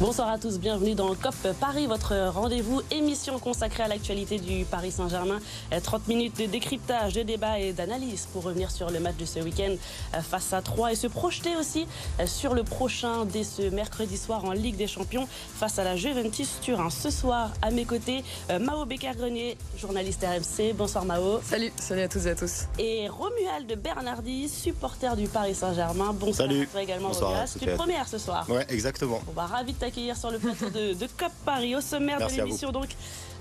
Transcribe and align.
Bonsoir 0.00 0.30
à 0.30 0.38
tous, 0.38 0.58
bienvenue 0.58 0.94
dans 0.94 1.14
COP 1.14 1.34
Paris, 1.60 1.86
votre 1.86 2.14
rendez-vous 2.30 2.80
émission 2.90 3.38
consacrée 3.38 3.82
à 3.82 3.88
l'actualité 3.88 4.38
du 4.38 4.64
Paris 4.64 4.92
Saint-Germain. 4.92 5.40
30 5.82 6.08
minutes 6.08 6.38
de 6.40 6.46
décryptage, 6.46 7.12
de 7.12 7.22
débat 7.22 7.58
et 7.58 7.74
d'analyse 7.74 8.26
pour 8.32 8.44
revenir 8.44 8.70
sur 8.70 8.88
le 8.88 8.98
match 8.98 9.16
de 9.18 9.26
ce 9.26 9.40
week-end 9.40 9.74
face 10.22 10.54
à 10.54 10.62
3 10.62 10.92
et 10.92 10.94
se 10.94 11.06
projeter 11.06 11.54
aussi 11.54 11.86
sur 12.24 12.54
le 12.54 12.64
prochain 12.64 13.26
dès 13.26 13.44
ce 13.44 13.60
mercredi 13.60 14.16
soir 14.16 14.46
en 14.46 14.52
Ligue 14.52 14.76
des 14.76 14.86
Champions 14.86 15.28
face 15.54 15.78
à 15.78 15.84
la 15.84 15.96
Juventus 15.96 16.48
Turin. 16.62 16.88
Ce 16.88 17.10
soir, 17.10 17.50
à 17.60 17.70
mes 17.70 17.84
côtés, 17.84 18.24
Mao 18.58 18.86
Becker-Grenier, 18.86 19.58
journaliste 19.76 20.24
RMC. 20.24 20.72
Bonsoir 20.72 21.04
Mao. 21.04 21.42
Salut, 21.42 21.72
salut 21.76 22.00
à 22.00 22.08
tous 22.08 22.24
et 22.26 22.30
à 22.30 22.34
tous. 22.34 22.64
Et 22.78 23.06
Romuald 23.10 23.78
Bernardi, 23.78 24.48
supporter 24.48 25.14
du 25.14 25.28
Paris 25.28 25.54
Saint-Germain. 25.54 26.14
Bonsoir 26.14 26.48
salut. 26.48 26.62
à 26.62 26.66
toi 26.66 26.82
également, 26.82 27.08
Bonsoir, 27.08 27.44
Tu 27.60 27.68
es 27.68 27.74
première 27.74 28.08
ce 28.08 28.16
soir. 28.16 28.48
Ouais, 28.48 28.64
exactement. 28.70 29.20
On 29.28 29.32
va 29.32 29.44
ravi 29.44 29.74
de 29.74 29.89
accueillir 29.90 30.16
sur 30.16 30.30
le 30.30 30.38
plateau 30.38 30.70
de, 30.70 30.94
de 30.94 31.06
COP 31.18 31.32
Paris. 31.44 31.74
Au 31.76 31.80
sommaire 31.80 32.18
Merci 32.18 32.36
de 32.36 32.42
l'émission, 32.42 32.70
donc, 32.72 32.88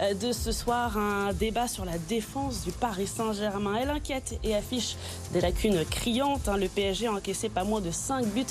euh, 0.01 0.13
de 0.13 0.31
ce 0.31 0.51
soir, 0.51 0.97
un 0.97 1.31
débat 1.33 1.67
sur 1.67 1.85
la 1.85 1.97
défense 1.97 2.63
du 2.63 2.71
Paris 2.71 3.07
Saint-Germain. 3.07 3.75
Elle 3.81 3.89
inquiète 3.89 4.39
et 4.43 4.55
affiche 4.55 4.95
des 5.31 5.41
lacunes 5.41 5.83
criantes. 5.85 6.47
hein. 6.47 6.57
Le 6.57 6.67
PSG 6.67 7.07
a 7.07 7.13
encaissé 7.13 7.49
pas 7.49 7.63
moins 7.63 7.81
de 7.81 7.91
5 7.91 8.25
buts 8.27 8.45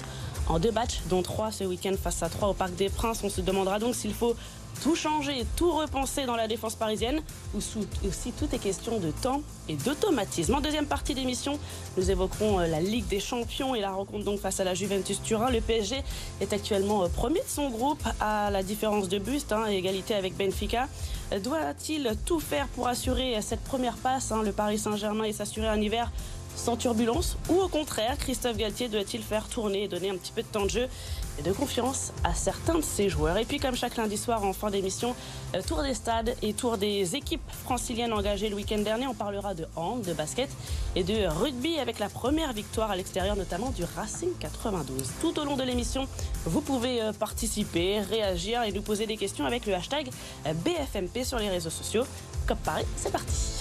en 0.48 0.58
deux 0.58 0.72
matchs, 0.72 1.00
dont 1.08 1.22
3 1.22 1.52
ce 1.52 1.64
week-end 1.64 1.94
face 2.02 2.22
à 2.22 2.28
3 2.28 2.48
au 2.48 2.54
Parc 2.54 2.74
des 2.74 2.88
Princes. 2.88 3.20
On 3.22 3.28
se 3.28 3.40
demandera 3.40 3.78
donc 3.78 3.94
s'il 3.94 4.14
faut 4.14 4.34
tout 4.82 4.94
changer, 4.94 5.44
tout 5.56 5.72
repenser 5.72 6.24
dans 6.24 6.36
la 6.36 6.46
défense 6.46 6.76
parisienne, 6.76 7.20
ou 7.54 7.58
aussi 8.06 8.32
tout 8.32 8.48
est 8.52 8.58
question 8.58 8.98
de 8.98 9.10
temps 9.10 9.42
et 9.68 9.74
d'automatisme. 9.74 10.54
En 10.54 10.60
deuxième 10.60 10.86
partie 10.86 11.14
d'émission, 11.14 11.58
nous 11.96 12.10
évoquerons 12.10 12.60
euh, 12.60 12.66
la 12.66 12.80
Ligue 12.80 13.06
des 13.08 13.18
Champions 13.20 13.74
et 13.74 13.80
la 13.80 13.90
rencontre 13.90 14.24
donc 14.24 14.38
face 14.38 14.60
à 14.60 14.64
la 14.64 14.74
Juventus 14.74 15.20
Turin. 15.22 15.50
Le 15.50 15.60
PSG 15.60 15.96
est 16.40 16.52
actuellement 16.52 17.02
euh, 17.02 17.08
premier 17.08 17.40
de 17.40 17.48
son 17.48 17.70
groupe 17.70 18.02
à 18.20 18.50
la 18.50 18.62
différence 18.62 19.08
de 19.08 19.18
buste, 19.18 19.52
hein, 19.52 19.66
égalité 19.66 20.14
avec 20.14 20.36
Benfica. 20.36 20.86
Euh, 21.32 21.40
Doit-il 21.40 22.16
tout 22.24 22.40
faire 22.40 22.68
pour 22.68 22.86
assurer 22.86 23.36
cette 23.42 23.64
première 23.64 23.96
passe, 23.96 24.30
hein, 24.30 24.42
le 24.44 24.52
Paris 24.52 24.78
Saint-Germain, 24.78 25.24
et 25.24 25.32
s'assurer 25.32 25.68
un 25.68 25.80
hiver 25.80 26.12
sans 26.58 26.76
turbulence 26.76 27.36
Ou 27.48 27.60
au 27.60 27.68
contraire, 27.68 28.18
Christophe 28.18 28.56
Galtier 28.56 28.88
doit-il 28.88 29.22
faire 29.22 29.48
tourner 29.48 29.84
et 29.84 29.88
donner 29.88 30.10
un 30.10 30.16
petit 30.16 30.32
peu 30.32 30.42
de 30.42 30.48
temps 30.48 30.64
de 30.64 30.70
jeu 30.70 30.88
et 31.38 31.42
de 31.42 31.52
confiance 31.52 32.12
à 32.24 32.34
certains 32.34 32.74
de 32.74 32.82
ses 32.82 33.08
joueurs 33.08 33.38
Et 33.38 33.44
puis, 33.44 33.58
comme 33.58 33.76
chaque 33.76 33.96
lundi 33.96 34.16
soir 34.16 34.44
en 34.44 34.52
fin 34.52 34.70
d'émission, 34.70 35.14
euh, 35.54 35.62
tour 35.62 35.82
des 35.82 35.94
stades 35.94 36.34
et 36.42 36.52
tour 36.52 36.76
des 36.76 37.14
équipes 37.14 37.48
franciliennes 37.64 38.12
engagées 38.12 38.48
le 38.48 38.56
week-end 38.56 38.78
dernier. 38.78 39.06
On 39.06 39.14
parlera 39.14 39.54
de 39.54 39.66
hand, 39.76 40.02
de 40.02 40.12
basket 40.12 40.50
et 40.96 41.04
de 41.04 41.26
rugby 41.26 41.78
avec 41.78 41.98
la 41.98 42.08
première 42.08 42.52
victoire 42.52 42.90
à 42.90 42.96
l'extérieur, 42.96 43.36
notamment 43.36 43.70
du 43.70 43.84
Racing 43.96 44.30
92. 44.40 45.10
Tout 45.20 45.38
au 45.38 45.44
long 45.44 45.56
de 45.56 45.62
l'émission, 45.62 46.08
vous 46.44 46.60
pouvez 46.60 47.00
euh, 47.00 47.12
participer, 47.12 48.00
réagir 48.00 48.64
et 48.64 48.72
nous 48.72 48.82
poser 48.82 49.06
des 49.06 49.16
questions 49.16 49.46
avec 49.46 49.64
le 49.66 49.74
hashtag 49.74 50.10
euh, 50.46 50.52
BFMP 50.52 51.24
sur 51.24 51.38
les 51.38 51.48
réseaux 51.48 51.70
sociaux. 51.70 52.04
Comme 52.46 52.58
Paris, 52.58 52.84
c'est 52.96 53.12
parti. 53.12 53.57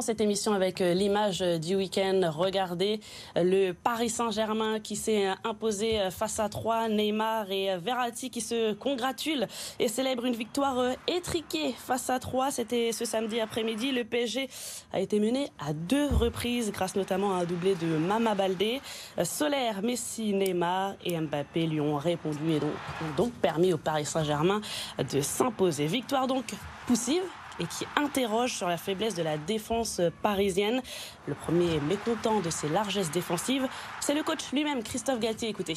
Cette 0.00 0.20
émission 0.20 0.52
avec 0.52 0.80
euh, 0.80 0.94
l'image 0.94 1.42
euh, 1.42 1.58
du 1.58 1.76
week-end. 1.76 2.20
Regardez 2.34 3.00
euh, 3.36 3.42
le 3.42 3.72
Paris 3.72 4.08
Saint-Germain 4.08 4.80
qui 4.80 4.96
s'est 4.96 5.26
imposé 5.44 6.10
face 6.10 6.40
à 6.40 6.48
3, 6.48 6.88
Neymar 6.88 7.50
et 7.50 7.76
Verratti 7.78 8.30
qui 8.30 8.40
se 8.40 8.72
congratulent 8.72 9.46
et 9.78 9.88
célèbrent 9.88 10.24
une 10.24 10.34
victoire 10.34 10.94
étriquée 11.06 11.74
face 11.76 12.10
à 12.10 12.18
3. 12.18 12.50
C'était 12.50 12.92
ce 12.92 13.04
samedi 13.04 13.40
après-midi. 13.40 13.92
Le 13.92 14.04
PSG 14.04 14.48
a 14.92 15.00
été 15.00 15.20
mené 15.20 15.50
à 15.58 15.72
deux 15.72 16.06
reprises 16.06 16.72
grâce 16.72 16.96
notamment 16.96 17.34
à 17.34 17.42
un 17.42 17.44
doublé 17.44 17.74
de 17.74 17.96
Mama 17.96 18.34
Baldé. 18.34 18.80
Solaire, 19.22 19.82
Messi, 19.82 20.32
Neymar 20.32 20.94
et 21.04 21.18
Mbappé 21.18 21.66
lui 21.66 21.80
ont 21.80 21.96
répondu 21.96 22.52
et 22.52 22.60
donc, 22.60 22.70
ont 23.02 23.16
donc 23.16 23.32
permis 23.34 23.72
au 23.72 23.78
Paris 23.78 24.06
Saint-Germain 24.06 24.60
de 24.98 25.20
s'imposer. 25.20 25.86
Victoire 25.86 26.26
donc 26.26 26.46
poussive 26.86 27.22
et 27.60 27.66
qui 27.66 27.86
interroge 27.96 28.52
sur 28.52 28.68
la 28.68 28.76
faiblesse 28.76 29.14
de 29.14 29.22
la 29.22 29.38
défense 29.38 30.00
parisienne. 30.22 30.82
Le 31.26 31.34
premier 31.34 31.80
mécontent 31.80 32.40
de 32.40 32.50
ses 32.50 32.68
largesses 32.68 33.10
défensives, 33.10 33.66
c'est 34.00 34.14
le 34.14 34.22
coach 34.22 34.52
lui-même, 34.52 34.82
Christophe 34.82 35.20
Galtier. 35.20 35.48
Écoutez. 35.48 35.76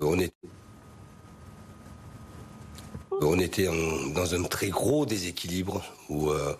On, 0.00 0.16
on 3.20 3.38
était 3.38 3.68
dans 4.14 4.34
un 4.34 4.42
très 4.44 4.68
gros 4.68 5.04
déséquilibre 5.04 5.82
où 6.08 6.30
euh, 6.30 6.54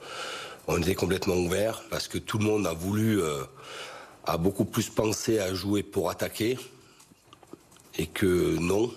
on 0.66 0.80
était 0.80 0.94
complètement 0.94 1.36
ouvert 1.36 1.82
parce 1.90 2.06
que 2.06 2.18
tout 2.18 2.38
le 2.38 2.44
monde 2.44 2.66
a 2.66 2.72
voulu, 2.72 3.22
euh, 3.22 3.44
a 4.26 4.36
beaucoup 4.36 4.64
plus 4.64 4.90
pensé 4.90 5.38
à 5.38 5.54
jouer 5.54 5.82
pour 5.82 6.10
attaquer 6.10 6.58
et 7.98 8.06
que 8.06 8.56
non, 8.58 8.90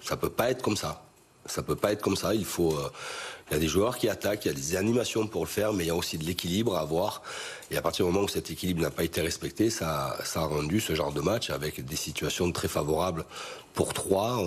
ça 0.00 0.16
peut 0.16 0.30
pas 0.30 0.50
être 0.50 0.62
comme 0.62 0.76
ça. 0.76 1.02
Ça 1.46 1.62
peut 1.62 1.76
pas 1.76 1.92
être 1.92 2.00
comme 2.00 2.16
ça. 2.16 2.34
Il 2.34 2.44
faut, 2.44 2.72
euh, 2.72 2.90
il 3.54 3.58
y 3.58 3.60
a 3.60 3.60
des 3.60 3.68
joueurs 3.68 3.98
qui 3.98 4.08
attaquent, 4.08 4.46
il 4.46 4.48
y 4.48 4.50
a 4.50 4.54
des 4.54 4.74
animations 4.74 5.28
pour 5.28 5.42
le 5.44 5.48
faire, 5.48 5.72
mais 5.72 5.84
il 5.84 5.86
y 5.86 5.90
a 5.90 5.94
aussi 5.94 6.18
de 6.18 6.24
l'équilibre 6.24 6.74
à 6.74 6.80
avoir. 6.80 7.22
Et 7.70 7.76
à 7.76 7.82
partir 7.82 8.04
du 8.04 8.10
moment 8.10 8.24
où 8.24 8.28
cet 8.28 8.50
équilibre 8.50 8.82
n'a 8.82 8.90
pas 8.90 9.04
été 9.04 9.20
respecté, 9.20 9.70
ça, 9.70 10.16
ça 10.24 10.40
a 10.40 10.46
rendu 10.46 10.80
ce 10.80 10.96
genre 10.96 11.12
de 11.12 11.20
match 11.20 11.50
avec 11.50 11.84
des 11.84 11.94
situations 11.94 12.50
très 12.50 12.66
favorables 12.66 13.24
pour 13.72 13.94
trois. 13.94 14.42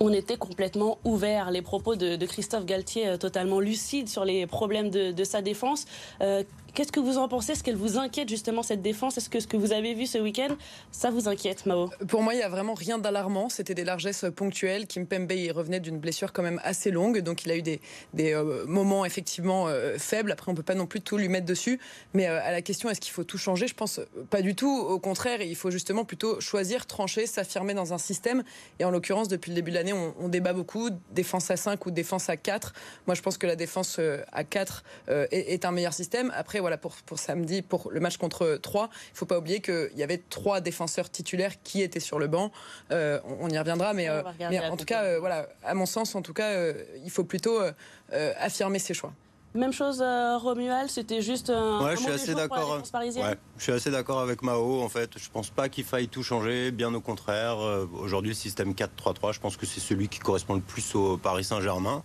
On- 0.00 0.12
était 0.12 0.38
complètement 0.38 0.98
ouvert. 1.04 1.50
Les 1.50 1.60
propos 1.60 1.96
de, 1.96 2.24
Christophe 2.24 2.64
Galtier, 2.64 3.08
euh, 3.08 3.16
totalement 3.18 3.60
lucides 3.60 4.08
sur 4.08 4.24
les 4.24 4.46
problèmes 4.46 4.88
de, 4.88 5.12
de 5.12 5.24
sa 5.24 5.42
défense. 5.42 5.84
Euh, 6.22 6.42
Qu'est-ce 6.74 6.92
que 6.92 7.00
vous 7.00 7.18
en 7.18 7.28
pensez? 7.28 7.52
Est-ce 7.52 7.64
qu'elle 7.64 7.76
vous 7.76 7.98
inquiète 7.98 8.28
justement 8.28 8.62
cette 8.62 8.82
défense? 8.82 9.18
Est-ce 9.18 9.30
que 9.30 9.40
ce 9.40 9.46
que 9.46 9.56
vous 9.56 9.72
avez 9.72 9.94
vu 9.94 10.06
ce 10.06 10.18
week-end, 10.18 10.56
ça 10.92 11.10
vous 11.10 11.28
inquiète, 11.28 11.66
Mao? 11.66 11.90
Pour 12.08 12.22
moi, 12.22 12.34
il 12.34 12.40
y 12.40 12.42
a 12.42 12.48
vraiment 12.48 12.74
rien 12.74 12.98
d'alarmant. 12.98 13.48
C'était 13.48 13.74
des 13.74 13.84
largesses 13.84 14.24
ponctuelles. 14.34 14.86
Kim 14.86 15.06
Pembe 15.06 15.32
il 15.32 15.50
revenait 15.52 15.80
d'une 15.80 15.98
blessure 15.98 16.32
quand 16.32 16.42
même 16.42 16.60
assez 16.64 16.90
longue, 16.90 17.20
donc 17.20 17.44
il 17.44 17.50
a 17.50 17.56
eu 17.56 17.62
des, 17.62 17.80
euh, 18.18 18.64
moments 18.66 19.04
effectivement 19.04 19.66
euh, 19.68 19.96
faibles. 19.98 20.32
Après, 20.32 20.50
on 20.50 20.54
peut 20.54 20.62
pas 20.62 20.74
non 20.74 20.86
plus 20.86 21.00
tout 21.00 21.16
lui 21.16 21.28
mettre 21.28 21.46
dessus. 21.46 21.80
Mais 22.14 22.28
euh, 22.28 22.40
à 22.42 22.52
la 22.52 22.62
question, 22.62 22.88
est-ce 22.90 23.00
qu'il 23.00 23.12
faut 23.12 23.24
tout 23.24 23.38
changer? 23.38 23.66
Je 23.66 23.74
pense 23.74 23.98
euh, 23.98 24.04
pas 24.30 24.42
du 24.42 24.54
tout. 24.54 24.68
Au 24.68 24.98
contraire, 24.98 25.40
il 25.42 25.56
faut 25.56 25.70
justement 25.70 26.04
plutôt 26.04 26.40
choisir, 26.40 26.86
trancher, 26.86 27.26
s'affirmer 27.26 27.74
dans 27.74 27.92
un 27.92 27.98
système. 27.98 28.42
Et 28.78 28.84
en 28.84 28.90
l'occurrence, 28.90 29.28
depuis 29.28 29.50
le 29.50 29.54
début 29.54 29.70
de 29.70 29.76
l'année, 29.76 29.92
on, 29.92 30.28
débat 30.28 30.52
beaucoup 30.52 30.90
défense 31.12 31.50
à 31.50 31.56
5 31.56 31.86
ou 31.86 31.90
défense 31.90 32.28
à 32.28 32.36
4. 32.36 32.72
Moi, 33.06 33.14
je 33.14 33.22
pense 33.22 33.38
que 33.38 33.46
la 33.46 33.56
défense 33.56 33.96
euh, 33.98 34.22
à 34.32 34.44
4 34.44 34.84
euh, 35.08 35.26
est, 35.30 35.52
est 35.54 35.64
un 35.64 35.70
meilleur 35.70 35.94
système. 35.94 36.32
Après, 36.36 36.57
voilà, 36.60 36.76
pour, 36.78 36.94
pour 37.06 37.18
samedi, 37.18 37.62
pour 37.62 37.90
le 37.90 38.00
match 38.00 38.16
contre 38.16 38.58
3, 38.62 38.88
il 39.12 39.16
faut 39.16 39.26
pas 39.26 39.38
oublier 39.38 39.60
qu'il 39.60 39.92
y 39.96 40.02
avait 40.02 40.18
trois 40.18 40.60
défenseurs 40.60 41.10
titulaires 41.10 41.60
qui 41.62 41.82
étaient 41.82 42.00
sur 42.00 42.18
le 42.18 42.26
banc. 42.26 42.50
Euh, 42.90 43.20
on, 43.24 43.46
on 43.46 43.48
y 43.48 43.58
reviendra, 43.58 43.92
mais, 43.92 44.08
euh, 44.08 44.22
mais 44.50 44.60
en 44.60 44.76
tout 44.76 44.84
cas, 44.84 45.04
euh, 45.04 45.18
voilà, 45.20 45.48
à 45.64 45.74
mon 45.74 45.86
sens, 45.86 46.14
en 46.14 46.22
tout 46.22 46.34
cas, 46.34 46.50
euh, 46.50 46.74
il 47.04 47.10
faut 47.10 47.24
plutôt 47.24 47.60
euh, 47.60 47.72
euh, 48.12 48.32
affirmer 48.38 48.78
ses 48.78 48.94
choix. 48.94 49.12
Même 49.54 49.72
chose, 49.72 50.02
euh, 50.02 50.36
Romuald, 50.36 50.90
c'était 50.90 51.22
juste 51.22 51.48
un, 51.48 51.82
Ouais, 51.82 51.92
un 51.92 51.94
je 51.96 52.00
suis 52.02 52.10
assez 52.12 52.34
d'accord. 52.34 52.82
Ouais, 52.94 53.34
je 53.56 53.62
suis 53.62 53.72
assez 53.72 53.90
d'accord 53.90 54.20
avec 54.20 54.42
Mao. 54.42 54.82
En 54.82 54.90
fait, 54.90 55.10
je 55.16 55.30
pense 55.30 55.48
pas 55.48 55.70
qu'il 55.70 55.84
faille 55.84 56.06
tout 56.08 56.22
changer. 56.22 56.70
Bien 56.70 56.92
au 56.94 57.00
contraire. 57.00 57.58
Euh, 57.58 57.86
Aujourd'hui, 57.98 58.30
le 58.32 58.34
système 58.36 58.72
4-3-3, 58.72 59.32
je 59.32 59.40
pense 59.40 59.56
que 59.56 59.64
c'est 59.64 59.80
celui 59.80 60.08
qui 60.08 60.18
correspond 60.18 60.54
le 60.54 60.60
plus 60.60 60.94
au 60.94 61.16
Paris 61.16 61.44
Saint-Germain. 61.44 62.04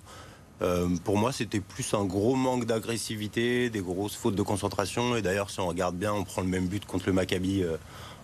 Euh, 0.61 0.87
pour 1.03 1.17
moi, 1.17 1.31
c'était 1.31 1.59
plus 1.59 1.93
un 1.93 2.05
gros 2.05 2.35
manque 2.35 2.65
d'agressivité, 2.65 3.69
des 3.69 3.81
grosses 3.81 4.15
fautes 4.15 4.35
de 4.35 4.41
concentration. 4.41 5.15
Et 5.15 5.21
d'ailleurs, 5.21 5.49
si 5.49 5.59
on 5.59 5.67
regarde 5.67 5.95
bien, 5.95 6.13
on 6.13 6.23
prend 6.23 6.41
le 6.41 6.47
même 6.47 6.67
but 6.67 6.85
contre 6.85 7.07
le 7.07 7.13
Maccabi 7.13 7.63
euh, 7.63 7.77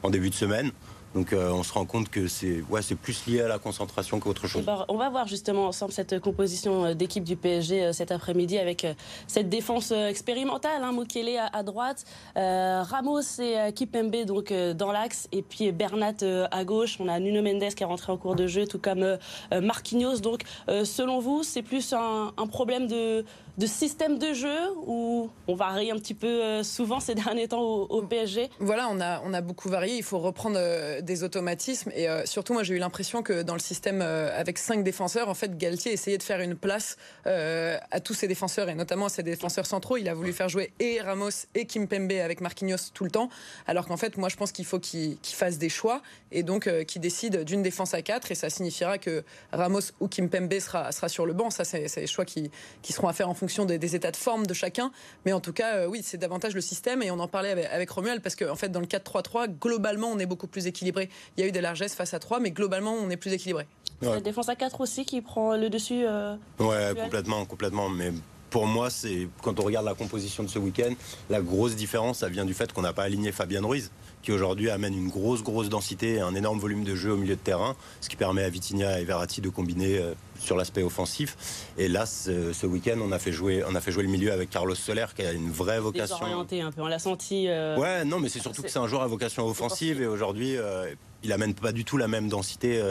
en 0.03 0.09
début 0.09 0.29
de 0.29 0.35
semaine. 0.35 0.71
Donc, 1.15 1.33
euh, 1.33 1.51
on 1.51 1.63
se 1.63 1.73
rend 1.73 1.85
compte 1.85 2.09
que 2.09 2.27
c'est 2.27 2.61
ouais, 2.69 2.81
c'est 2.81 2.95
plus 2.95 3.25
lié 3.25 3.41
à 3.41 3.47
la 3.47 3.57
concentration 3.59 4.19
qu'autre 4.19 4.43
Eh 4.45 4.47
chose. 4.47 4.63
ben, 4.65 4.85
on 4.89 4.97
va 4.97 5.09
voir 5.09 5.27
justement 5.27 5.65
ensemble 5.67 5.91
cette 5.91 6.19
composition 6.19 6.85
euh, 6.85 6.93
d'équipe 6.93 7.23
du 7.23 7.35
PSG 7.35 7.83
euh, 7.85 7.93
cet 7.93 8.11
après-midi 8.11 8.57
avec 8.59 8.85
euh, 8.85 8.93
cette 9.27 9.49
défense 9.49 9.91
euh, 9.91 10.07
expérimentale. 10.07 10.83
Hein, 10.83 10.93
à, 11.39 11.57
à 11.57 11.63
droite, 11.63 12.05
euh, 12.37 12.83
Ramos 12.83 13.21
et 13.39 13.57
euh, 13.57 13.71
Kipembe 13.71 14.25
donc 14.25 14.51
euh, 14.51 14.73
dans 14.73 14.91
l'axe 14.91 15.27
et 15.31 15.41
puis 15.41 15.71
Bernat 15.71 16.13
euh, 16.21 16.47
à 16.51 16.63
gauche. 16.63 16.97
On 16.99 17.07
a 17.07 17.19
Nuno 17.19 17.41
Mendes 17.41 17.73
qui 17.73 17.83
est 17.83 17.85
rentré 17.85 18.11
en 18.11 18.17
cours 18.17 18.35
de 18.35 18.47
jeu, 18.47 18.65
tout 18.67 18.79
comme 18.79 19.03
euh, 19.03 19.17
euh, 19.53 19.61
Marquinhos. 19.61 20.19
Donc, 20.19 20.43
euh, 20.69 20.85
selon 20.85 21.19
vous, 21.19 21.43
c'est 21.43 21.61
plus 21.61 21.93
un, 21.93 22.31
un 22.37 22.47
problème 22.47 22.87
de, 22.87 23.25
de 23.57 23.65
système 23.65 24.17
de 24.19 24.33
jeu 24.33 24.57
ou 24.85 25.29
on 25.47 25.55
varie 25.55 25.91
un 25.91 25.95
petit 25.95 26.13
peu 26.13 26.27
euh, 26.27 26.63
souvent 26.63 26.99
ces 26.99 27.15
derniers 27.23 27.47
temps 27.47 27.61
au, 27.61 27.83
au 27.89 28.01
PSG 28.03 28.49
Voilà, 28.59 28.87
on 28.91 28.99
a, 29.01 29.21
on 29.25 29.33
a 29.33 29.41
beaucoup 29.41 29.69
varié. 29.69 29.95
Il 29.97 30.03
faut 30.03 30.19
reprendre 30.19 30.57
euh, 30.99 31.01
des 31.01 31.23
automatismes. 31.23 31.91
Et 31.95 32.07
surtout, 32.25 32.53
moi, 32.53 32.63
j'ai 32.63 32.75
eu 32.75 32.77
l'impression 32.77 33.23
que 33.23 33.41
dans 33.41 33.53
le 33.53 33.59
système 33.59 34.01
avec 34.01 34.57
cinq 34.57 34.83
défenseurs, 34.83 35.29
en 35.29 35.33
fait, 35.33 35.57
Galtier 35.57 35.91
essayait 35.93 36.17
de 36.17 36.23
faire 36.23 36.41
une 36.41 36.55
place 36.55 36.97
à 37.25 37.99
tous 37.99 38.13
ses 38.13 38.27
défenseurs 38.27 38.69
et 38.69 38.75
notamment 38.75 39.05
à 39.05 39.09
ses 39.09 39.23
défenseurs 39.23 39.65
centraux. 39.65 39.97
Il 39.97 40.07
a 40.09 40.13
voulu 40.13 40.33
faire 40.33 40.49
jouer 40.49 40.71
et 40.79 41.01
Ramos 41.01 41.29
et 41.55 41.65
Kimpembe 41.65 42.11
avec 42.11 42.41
Marquinhos 42.41 42.91
tout 42.93 43.03
le 43.03 43.11
temps. 43.11 43.29
Alors 43.67 43.87
qu'en 43.87 43.97
fait, 43.97 44.17
moi, 44.17 44.29
je 44.29 44.35
pense 44.35 44.51
qu'il 44.51 44.65
faut 44.65 44.79
qu'il 44.79 45.17
fasse 45.23 45.57
des 45.57 45.69
choix 45.69 46.01
et 46.31 46.43
donc 46.43 46.69
qu'il 46.85 47.01
décide 47.01 47.43
d'une 47.43 47.61
défense 47.61 47.93
à 47.93 48.01
4. 48.01 48.31
Et 48.31 48.35
ça 48.35 48.49
signifiera 48.49 48.97
que 48.97 49.23
Ramos 49.51 49.91
ou 49.99 50.07
Kimpembe 50.07 50.59
sera, 50.59 50.91
sera 50.91 51.09
sur 51.09 51.25
le 51.25 51.33
banc. 51.33 51.49
Ça, 51.49 51.63
c'est 51.63 51.87
des 51.95 52.07
choix 52.07 52.25
qui, 52.25 52.51
qui, 52.81 52.93
seront 52.93 53.07
à 53.07 53.13
faire 53.13 53.29
en 53.29 53.35
fonction 53.35 53.65
des, 53.65 53.95
états 53.95 54.11
de 54.11 54.17
forme 54.17 54.45
de 54.45 54.53
chacun. 54.53 54.91
Mais 55.25 55.33
en 55.33 55.39
tout 55.39 55.53
cas, 55.53 55.87
oui, 55.87 56.01
c'est 56.03 56.17
davantage 56.17 56.53
le 56.53 56.61
système. 56.61 57.01
Et 57.01 57.11
on 57.11 57.19
en 57.19 57.27
parlait 57.27 57.51
avec, 57.51 57.65
avec 57.65 57.89
parce 58.21 58.35
qu'en 58.35 58.51
en 58.51 58.55
fait, 58.55 58.69
dans 58.69 58.79
le 58.79 58.85
4-3-3, 58.85 59.47
globalement, 59.59 60.09
on 60.11 60.19
est 60.19 60.25
beaucoup 60.25 60.47
plus 60.47 60.67
équilibré. 60.67 60.88
Il 60.97 61.41
y 61.41 61.43
a 61.43 61.47
eu 61.47 61.51
des 61.51 61.61
largesses 61.61 61.95
face 61.95 62.13
à 62.13 62.19
3, 62.19 62.39
mais 62.39 62.51
globalement, 62.51 62.93
on 62.93 63.09
est 63.09 63.17
plus 63.17 63.33
équilibré. 63.33 63.67
La 64.01 64.21
défense 64.21 64.47
à 64.49 64.55
4 64.55 64.79
aussi 64.81 65.05
qui 65.05 65.21
prend 65.21 65.57
le 65.57 65.69
dessus 65.69 66.05
euh, 66.05 66.35
Ouais, 66.59 66.93
complètement, 66.95 67.45
complètement. 67.45 67.89
Mais 67.89 68.11
pour 68.49 68.65
moi, 68.65 68.89
c'est 68.89 69.27
quand 69.43 69.59
on 69.59 69.63
regarde 69.63 69.85
la 69.85 69.93
composition 69.93 70.43
de 70.43 70.47
ce 70.47 70.57
week-end, 70.57 70.93
la 71.29 71.41
grosse 71.41 71.75
différence, 71.75 72.19
ça 72.19 72.29
vient 72.29 72.45
du 72.45 72.53
fait 72.53 72.71
qu'on 72.71 72.81
n'a 72.81 72.93
pas 72.93 73.03
aligné 73.03 73.31
Fabien 73.31 73.61
Ruiz, 73.61 73.91
qui 74.21 74.31
aujourd'hui 74.31 74.69
amène 74.69 74.93
une 74.93 75.09
grosse, 75.09 75.43
grosse 75.43 75.69
densité 75.69 76.15
et 76.15 76.19
un 76.19 76.35
énorme 76.35 76.59
volume 76.59 76.83
de 76.83 76.95
jeu 76.95 77.11
au 77.11 77.17
milieu 77.17 77.35
de 77.35 77.39
terrain, 77.39 77.75
ce 78.01 78.09
qui 78.09 78.15
permet 78.15 78.43
à 78.43 78.49
Vitinha 78.49 78.99
et 78.99 79.03
Verratti 79.03 79.41
de 79.41 79.49
combiner 79.49 79.97
euh, 79.97 80.13
sur 80.39 80.55
l'aspect 80.55 80.83
offensif. 80.83 81.37
Et 81.77 81.87
là, 81.87 82.05
ce, 82.05 82.65
week-end, 82.65 82.97
on 83.01 83.11
a 83.11 83.19
fait 83.19 83.31
jouer, 83.31 83.63
on 83.67 83.75
a 83.75 83.81
fait 83.81 83.91
jouer 83.91 84.03
le 84.03 84.09
milieu 84.09 84.31
avec 84.31 84.49
Carlos 84.49 84.75
Soler, 84.75 85.05
qui 85.15 85.21
a 85.23 85.31
une 85.31 85.51
vraie 85.51 85.79
vocation. 85.79 86.17
Un 86.21 86.71
peu, 86.71 86.81
on 86.81 86.87
l'a 86.87 86.99
senti. 86.99 87.47
Euh, 87.47 87.77
ouais, 87.77 88.05
non, 88.05 88.19
mais 88.19 88.29
c'est 88.29 88.39
surtout 88.39 88.61
que 88.61 88.69
c'est 88.69 88.79
un 88.79 88.87
joueur 88.87 89.01
à 89.01 89.07
vocation 89.07 89.45
offensive 89.47 90.01
et 90.01 90.07
aujourd'hui, 90.07 90.57
euh, 90.57 90.93
il 91.23 91.31
amène 91.31 91.53
pas 91.53 91.71
du 91.71 91.85
tout 91.85 91.97
la 91.97 92.07
même 92.07 92.29
densité 92.29 92.81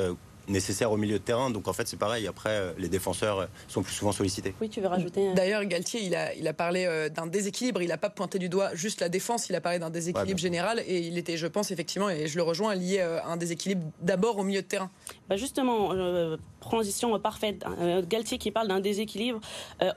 nécessaire 0.48 0.90
au 0.92 0.96
milieu 0.96 1.18
de 1.18 1.24
terrain. 1.24 1.50
Donc 1.50 1.68
en 1.68 1.72
fait, 1.72 1.86
c'est 1.86 1.98
pareil. 1.98 2.26
Après, 2.26 2.50
euh, 2.50 2.72
les 2.78 2.88
défenseurs 2.88 3.40
euh, 3.40 3.46
sont 3.68 3.82
plus 3.82 3.94
souvent 3.94 4.12
sollicités. 4.12 4.54
Oui, 4.60 4.68
tu 4.68 4.80
veux 4.80 4.86
rajouter. 4.86 5.32
D'ailleurs, 5.34 5.64
Galtier, 5.64 6.02
il 6.02 6.14
a, 6.14 6.34
il 6.34 6.46
a 6.48 6.52
parlé 6.52 6.86
euh, 6.86 7.08
d'un 7.08 7.26
déséquilibre. 7.26 7.82
Il 7.82 7.88
n'a 7.88 7.98
pas 7.98 8.10
pointé 8.10 8.38
du 8.38 8.48
doigt 8.48 8.74
juste 8.74 9.00
la 9.00 9.08
défense. 9.08 9.48
Il 9.48 9.54
a 9.54 9.60
parlé 9.60 9.78
d'un 9.78 9.90
déséquilibre 9.90 10.38
général. 10.38 10.82
Et 10.86 11.00
il 11.00 11.18
était, 11.18 11.36
je 11.36 11.46
pense, 11.46 11.70
effectivement, 11.70 12.10
et 12.10 12.26
je 12.26 12.36
le 12.36 12.42
rejoins, 12.42 12.74
lié 12.74 13.00
à 13.00 13.26
un 13.26 13.36
déséquilibre 13.36 13.86
d'abord 14.00 14.38
au 14.38 14.44
milieu 14.44 14.62
de 14.62 14.66
terrain. 14.66 14.90
Bah 15.28 15.36
justement, 15.36 15.90
transition 16.60 17.18
parfaite. 17.18 17.64
Galtier 18.08 18.38
qui 18.38 18.50
parle 18.50 18.68
d'un 18.68 18.80
déséquilibre 18.80 19.40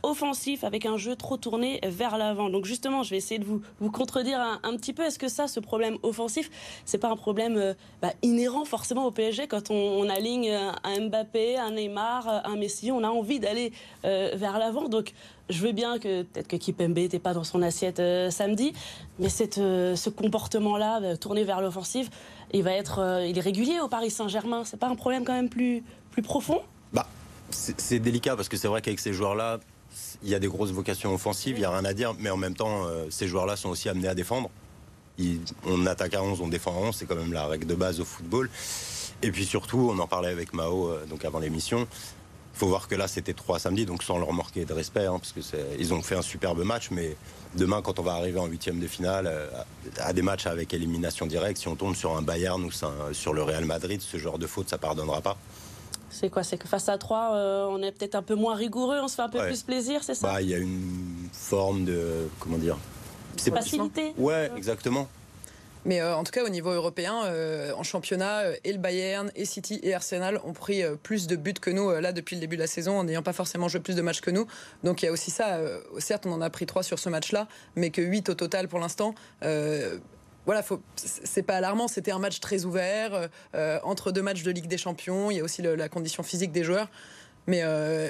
offensif 0.04 0.64
avec 0.64 0.86
un 0.86 0.98
jeu 0.98 1.16
trop 1.16 1.38
tourné 1.38 1.80
vers 1.84 2.18
l'avant. 2.18 2.50
Donc 2.50 2.66
justement, 2.66 3.04
je 3.04 3.12
vais 3.12 3.18
essayer 3.18 3.40
de 3.40 3.46
vous, 3.46 3.62
vous 3.80 3.92
contredire 3.92 4.40
un, 4.64 4.76
petit 4.76 4.94
peu. 4.94 5.04
Est-ce 5.04 5.20
que 5.20 5.28
ça, 5.28 5.48
ce 5.48 5.60
problème 5.60 5.98
offensif, 6.04 6.50
c'est 6.86 6.98
pas 6.98 7.10
un 7.10 7.16
problème 7.16 7.76
bah, 8.02 8.14
inhérent 8.22 8.66
forcément 8.66 9.06
au 9.06 9.12
PSG 9.12 9.48
quand 9.48 9.72
on, 9.72 9.76
on 9.76 10.10
aligne 10.10 10.41
un 10.50 11.08
Mbappé, 11.08 11.58
un 11.58 11.72
Neymar, 11.72 12.42
un 12.46 12.56
Messi. 12.56 12.92
On 12.92 13.04
a 13.04 13.10
envie 13.10 13.40
d'aller 13.40 13.72
euh, 14.06 14.32
vers 14.36 14.58
l'avant. 14.60 14.90
Donc, 14.90 15.14
je 15.50 15.62
veux 15.62 15.72
bien 15.72 16.00
que 16.00 16.24
peut-être 16.24 16.48
que 16.48 16.56
Kipembe 16.56 16.98
n'était 16.98 17.20
pas 17.20 17.34
dans 17.34 17.44
son 17.44 17.62
assiette 17.62 18.00
euh, 18.00 18.30
samedi, 18.30 18.74
mais 19.20 19.28
euh, 19.58 19.96
ce 19.96 20.10
comportement-là, 20.10 21.18
tourné 21.18 21.44
vers 21.44 21.62
l'offensive, 21.62 22.10
il 22.54 22.64
va 22.64 22.74
être, 22.74 23.24
il 23.28 23.38
est 23.38 23.42
régulier 23.42 23.80
au 23.80 23.88
Paris 23.88 24.12
Saint-Germain. 24.12 24.64
C'est 24.66 24.80
pas 24.80 24.88
un 24.88 24.96
problème 24.96 25.24
quand 25.24 25.34
même 25.34 25.50
plus, 25.50 25.84
plus 26.12 26.22
profond? 26.22 26.62
Bah, 26.94 27.08
c'est 27.50 28.00
délicat 28.00 28.36
parce 28.36 28.50
que 28.50 28.58
c'est 28.58 28.68
vrai 28.68 28.82
qu'avec 28.82 29.00
ces 29.00 29.14
joueurs-là, 29.14 29.60
il 30.24 30.30
y 30.30 30.36
a 30.36 30.40
des 30.40 30.48
grosses 30.48 30.72
vocations 30.72 31.14
offensives, 31.14 31.58
il 31.58 31.60
n'y 31.60 31.66
a 31.66 31.72
rien 31.72 31.86
à 31.86 31.94
dire, 31.94 32.14
mais 32.20 32.30
en 32.30 32.38
même 32.38 32.56
temps, 32.56 32.86
ces 33.10 33.28
joueurs-là 33.28 33.56
sont 33.56 33.70
aussi 33.70 33.90
amenés 33.90 34.08
à 34.08 34.16
défendre. 34.16 34.50
on 35.66 35.86
attaque 35.86 36.14
à 36.14 36.24
11, 36.24 36.42
on 36.42 36.48
défend 36.48 36.72
à 36.72 36.88
11, 36.88 36.96
c'est 36.96 37.06
quand 37.06 37.16
même 37.16 37.34
la 37.34 37.48
règle 37.48 37.68
de 37.68 37.76
base 37.76 38.00
au 38.00 38.06
football. 38.06 38.50
Et 39.24 39.32
puis 39.32 39.46
surtout, 39.46 39.92
on 39.94 40.00
en 40.00 40.08
parlait 40.08 40.30
avec 40.30 40.54
Mao 40.54 40.90
euh, 40.90 41.06
donc 41.06 41.26
avant 41.26 41.40
l'émission. 41.40 41.88
Il 42.54 42.58
faut 42.58 42.68
voir 42.68 42.88
que 42.88 42.96
là, 42.96 43.08
c'était 43.08 43.34
trois 43.34 43.60
samedis, 43.60 43.86
donc 43.86 44.04
sans 44.04 44.20
leur 44.20 44.34
marquer 44.34 44.66
de 44.66 44.74
respect, 44.74 45.06
hein, 45.06 45.20
parce 45.20 45.32
que 45.32 45.40
ils 45.80 45.94
ont 45.94 46.02
fait 46.02 46.16
un 46.16 46.22
superbe 46.22 46.64
match, 46.64 46.90
mais 46.92 47.16
demain, 47.56 47.82
quand 47.82 47.98
on 47.98 48.04
va 48.04 48.14
arriver 48.14 48.40
en 48.40 48.46
huitième 48.46 48.80
de 48.80 48.88
finale, 48.88 49.26
euh, 49.28 49.48
à 50.00 50.12
des 50.12 50.22
matchs 50.22 50.48
avec 50.48 50.74
élimination 50.74 51.26
directe, 51.26 51.60
si 51.60 51.68
on 51.70 51.76
tombe 51.76 51.96
sur 51.96 52.16
un 52.16 52.22
Bayern 52.22 52.62
ou 52.64 52.72
sur 53.14 53.34
le 53.34 53.44
Real 53.44 53.66
Madrid, 53.66 54.02
ce 54.02 54.18
genre 54.18 54.38
de 54.38 54.48
faute, 54.48 54.70
ça 54.70 54.78
pardonnera 54.78 55.22
pas. 55.22 55.38
C'est 56.10 56.30
quoi 56.30 56.44
C'est 56.44 56.58
que 56.58 56.68
face 56.68 56.90
à 56.90 56.98
trois, 56.98 57.36
euh, 57.36 57.66
on 57.70 57.82
est 57.82 57.92
peut-être 57.94 58.16
un 58.16 58.22
peu 58.22 58.36
moins 58.36 58.56
rigoureux, 58.56 59.00
on 59.02 59.08
se 59.08 59.16
fait 59.16 59.22
un 59.22 59.30
peu 59.30 59.40
plus 59.46 59.64
plaisir, 59.64 60.04
c'est 60.04 60.16
ça? 60.16 60.28
Bah, 60.28 60.42
Il 60.42 60.50
y 60.50 60.54
a 60.54 60.58
une 60.58 61.30
forme 61.32 61.86
de. 61.86 62.28
Comment 62.40 62.58
dire 62.58 62.78
Facilité 63.38 64.14
Ouais, 64.18 64.52
exactement. 64.58 65.08
Mais 65.86 66.02
euh, 66.02 66.16
en 66.16 66.24
tout 66.24 66.32
cas, 66.32 66.44
au 66.44 66.50
niveau 66.50 66.70
européen, 66.72 67.24
euh, 67.26 67.74
en 67.74 67.84
championnat, 67.84 68.42
euh, 68.42 68.56
et 68.64 68.72
le 68.72 68.78
Bayern, 68.78 69.32
et 69.36 69.46
City, 69.46 69.80
et 69.84 69.94
Arsenal 69.94 70.40
ont 70.44 70.54
pris 70.54 70.84
plus 71.02 71.28
de 71.28 71.36
buts 71.36 71.54
que 71.54 71.72
nous 71.72 71.92
là 71.92 72.12
depuis 72.12 72.36
le 72.36 72.40
début 72.40 72.56
de 72.56 72.62
la 72.62 72.68
saison, 72.68 73.00
en 73.00 73.04
n'ayant 73.04 73.24
pas 73.24 73.34
forcément 73.34 73.68
joué 73.68 73.80
plus 73.80 73.96
de 73.96 74.02
matchs 74.02 74.22
que 74.22 74.32
nous. 74.32 74.46
Donc 74.84 75.02
il 75.02 75.06
y 75.06 75.10
a 75.10 75.12
aussi 75.12 75.32
ça. 75.32 75.60
certes, 76.00 76.26
on 76.26 76.32
en 76.32 76.42
a 76.42 76.50
pris 76.50 76.66
3 76.66 76.84
sur 76.84 77.00
ce 77.00 77.10
match-là, 77.10 77.48
mais 77.76 77.90
que 77.90 78.02
8 78.02 78.30
au 78.30 78.34
total 78.34 78.68
pour 78.68 78.80
l'instant 78.80 79.16
voilà, 80.48 80.64
c'est 80.96 81.44
pas 81.44 81.58
alarmant. 81.58 81.88
C'était 81.88 82.12
un 82.12 82.18
match 82.18 82.40
très 82.40 82.66
ouvert 82.66 83.30
entre 83.84 84.12
deux 84.12 84.24
matchs 84.24 84.42
de 84.44 84.52
Ligue 84.52 84.68
des 84.68 84.78
Champions. 84.78 85.30
Il 85.30 85.38
y 85.38 85.40
a 85.40 85.44
aussi 85.44 85.62
la 85.62 85.88
condition 85.88 86.24
physique 86.24 86.52
des 86.52 86.64
joueurs. 86.64 86.90
Mais 87.48 87.62
euh, 87.64 88.10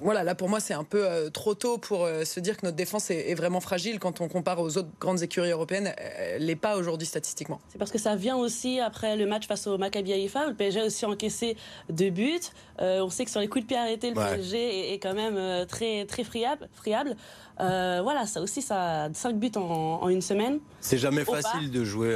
voilà, 0.00 0.22
là 0.22 0.34
pour 0.34 0.48
moi 0.48 0.60
c'est 0.60 0.74
un 0.74 0.84
peu 0.84 1.04
euh, 1.04 1.30
trop 1.30 1.54
tôt 1.54 1.78
pour 1.78 2.04
euh, 2.04 2.24
se 2.24 2.38
dire 2.38 2.56
que 2.56 2.64
notre 2.64 2.76
défense 2.76 3.10
est, 3.10 3.34
vraiment 3.34 3.60
fragile 3.60 3.98
quand 3.98 4.20
on 4.20 4.28
compare 4.28 4.60
aux 4.60 4.78
autres 4.78 4.88
grandes 5.00 5.22
écuries 5.22 5.50
européennes. 5.50 5.92
Elle 6.16 6.46
n'est 6.46 6.56
pas 6.56 6.76
aujourd'hui 6.76 7.06
statistiquement. 7.06 7.60
C'est 7.68 7.78
parce 7.78 7.90
que 7.90 7.98
ça 7.98 8.14
vient 8.14 8.36
aussi 8.36 8.80
après 8.80 9.16
le 9.16 9.26
match 9.26 9.46
face 9.46 9.66
au 9.66 9.78
Maccabi 9.78 10.12
Haïfa 10.12 10.46
où 10.46 10.50
le 10.50 10.54
PSG 10.54 10.80
a 10.80 10.84
aussi 10.84 11.06
encaissé 11.06 11.56
deux 11.90 12.10
buts. 12.10 12.40
on 12.78 13.10
sait 13.10 13.24
que 13.24 13.30
sur 13.30 13.40
les 13.40 13.48
coups 13.48 13.64
de 13.64 13.68
pied 13.68 13.76
arrêtés, 13.76 14.10
le 14.10 14.14
PSG 14.14 14.92
est, 14.92 14.98
quand 14.98 15.14
même 15.14 15.66
très 15.66 16.06
très 16.06 16.24
friable. 16.24 16.68
friable. 16.74 17.16
voilà, 17.58 18.26
ça 18.26 18.40
aussi, 18.40 18.62
ça 18.62 19.04
a 19.04 19.12
5 19.12 19.36
buts 19.36 19.50
en, 19.56 20.08
une 20.08 20.22
semaine. 20.22 20.60
C'est 20.80 20.98
jamais 20.98 21.24
facile 21.24 21.70
de 21.70 21.84
jouer 21.84 22.14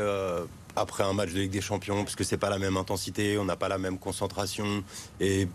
après 0.76 1.04
un 1.04 1.12
match 1.12 1.32
de 1.32 1.40
Ligue 1.40 1.50
des 1.50 1.60
Champions 1.60 2.02
parce 2.04 2.16
que 2.16 2.24
c'est 2.24 2.36
pas 2.36 2.50
la 2.50 2.58
même 2.58 2.76
intensité, 2.76 3.38
on 3.38 3.44
n'a 3.44 3.56
pas 3.56 3.68
la 3.68 3.78
même 3.78 3.98
concentration 3.98 4.82
et 5.20 5.48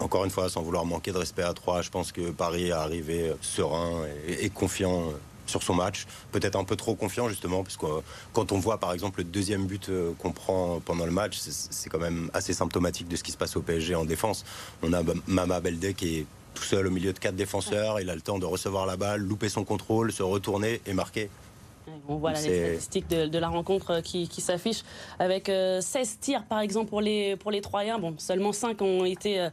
encore 0.00 0.24
une 0.24 0.30
fois, 0.30 0.48
sans 0.48 0.62
vouloir 0.62 0.84
manquer 0.84 1.12
de 1.12 1.18
respect 1.18 1.42
à 1.42 1.54
trois, 1.54 1.82
je 1.82 1.90
pense 1.90 2.12
que 2.12 2.30
Paris 2.30 2.68
est 2.68 2.72
arrivé 2.72 3.32
serein 3.40 4.02
et, 4.28 4.50
confiant 4.50 5.08
euh, 5.08 5.12
sur 5.46 5.62
son 5.62 5.74
match. 5.74 6.06
Peut-être 6.32 6.56
un 6.56 6.64
peu 6.64 6.76
trop 6.76 6.94
confiant, 6.94 7.28
justement, 7.28 7.62
parce 7.62 7.76
que 7.76 7.86
euh, 7.86 8.00
quand 8.32 8.52
on 8.52 8.58
voit, 8.58 8.78
par 8.78 8.92
exemple, 8.92 9.20
le 9.20 9.24
deuxième 9.24 9.66
but 9.66 9.88
euh, 9.88 10.12
qu'on 10.18 10.32
prend 10.32 10.80
pendant 10.84 11.06
le 11.06 11.12
match, 11.12 11.38
c'est 11.38 11.88
quand 11.88 11.98
même 11.98 12.30
assez 12.34 12.52
symptomatique 12.52 13.08
de 13.08 13.16
ce 13.16 13.22
qui 13.22 13.32
se 13.32 13.36
passe 13.36 13.56
au 13.56 13.62
PSG 13.62 13.94
en 13.94 14.04
défense. 14.04 14.44
On 14.82 14.92
a 14.92 15.02
Mama 15.26 15.60
Belde 15.60 15.94
qui 15.94 16.18
est 16.18 16.26
tout 16.54 16.64
seul 16.64 16.86
au 16.86 16.90
milieu 16.90 17.12
de 17.12 17.18
quatre 17.18 17.36
défenseurs. 17.36 18.00
Il 18.00 18.10
a 18.10 18.14
le 18.14 18.20
temps 18.20 18.38
de 18.38 18.46
recevoir 18.46 18.86
la 18.86 18.96
balle, 18.96 19.20
louper 19.20 19.48
son 19.48 19.64
contrôle, 19.64 20.12
se 20.12 20.22
retourner 20.22 20.80
et 20.86 20.92
marquer. 20.92 21.30
On 22.08 22.16
voit 22.16 22.32
les 22.32 22.38
statistiques 22.38 23.08
de, 23.08 23.38
la 23.38 23.48
rencontre 23.48 24.00
qui, 24.00 24.26
s'affiche 24.40 24.82
avec 25.18 25.46
16 25.46 26.18
tirs 26.20 26.44
par 26.44 26.60
exemple 26.60 26.88
pour 26.88 27.00
les, 27.00 27.36
pour 27.36 27.50
les 27.50 27.60
Troyens. 27.60 27.98
Bon, 27.98 28.14
seulement 28.18 28.52
5 28.52 28.80
ont 28.82 29.04
été 29.04 29.48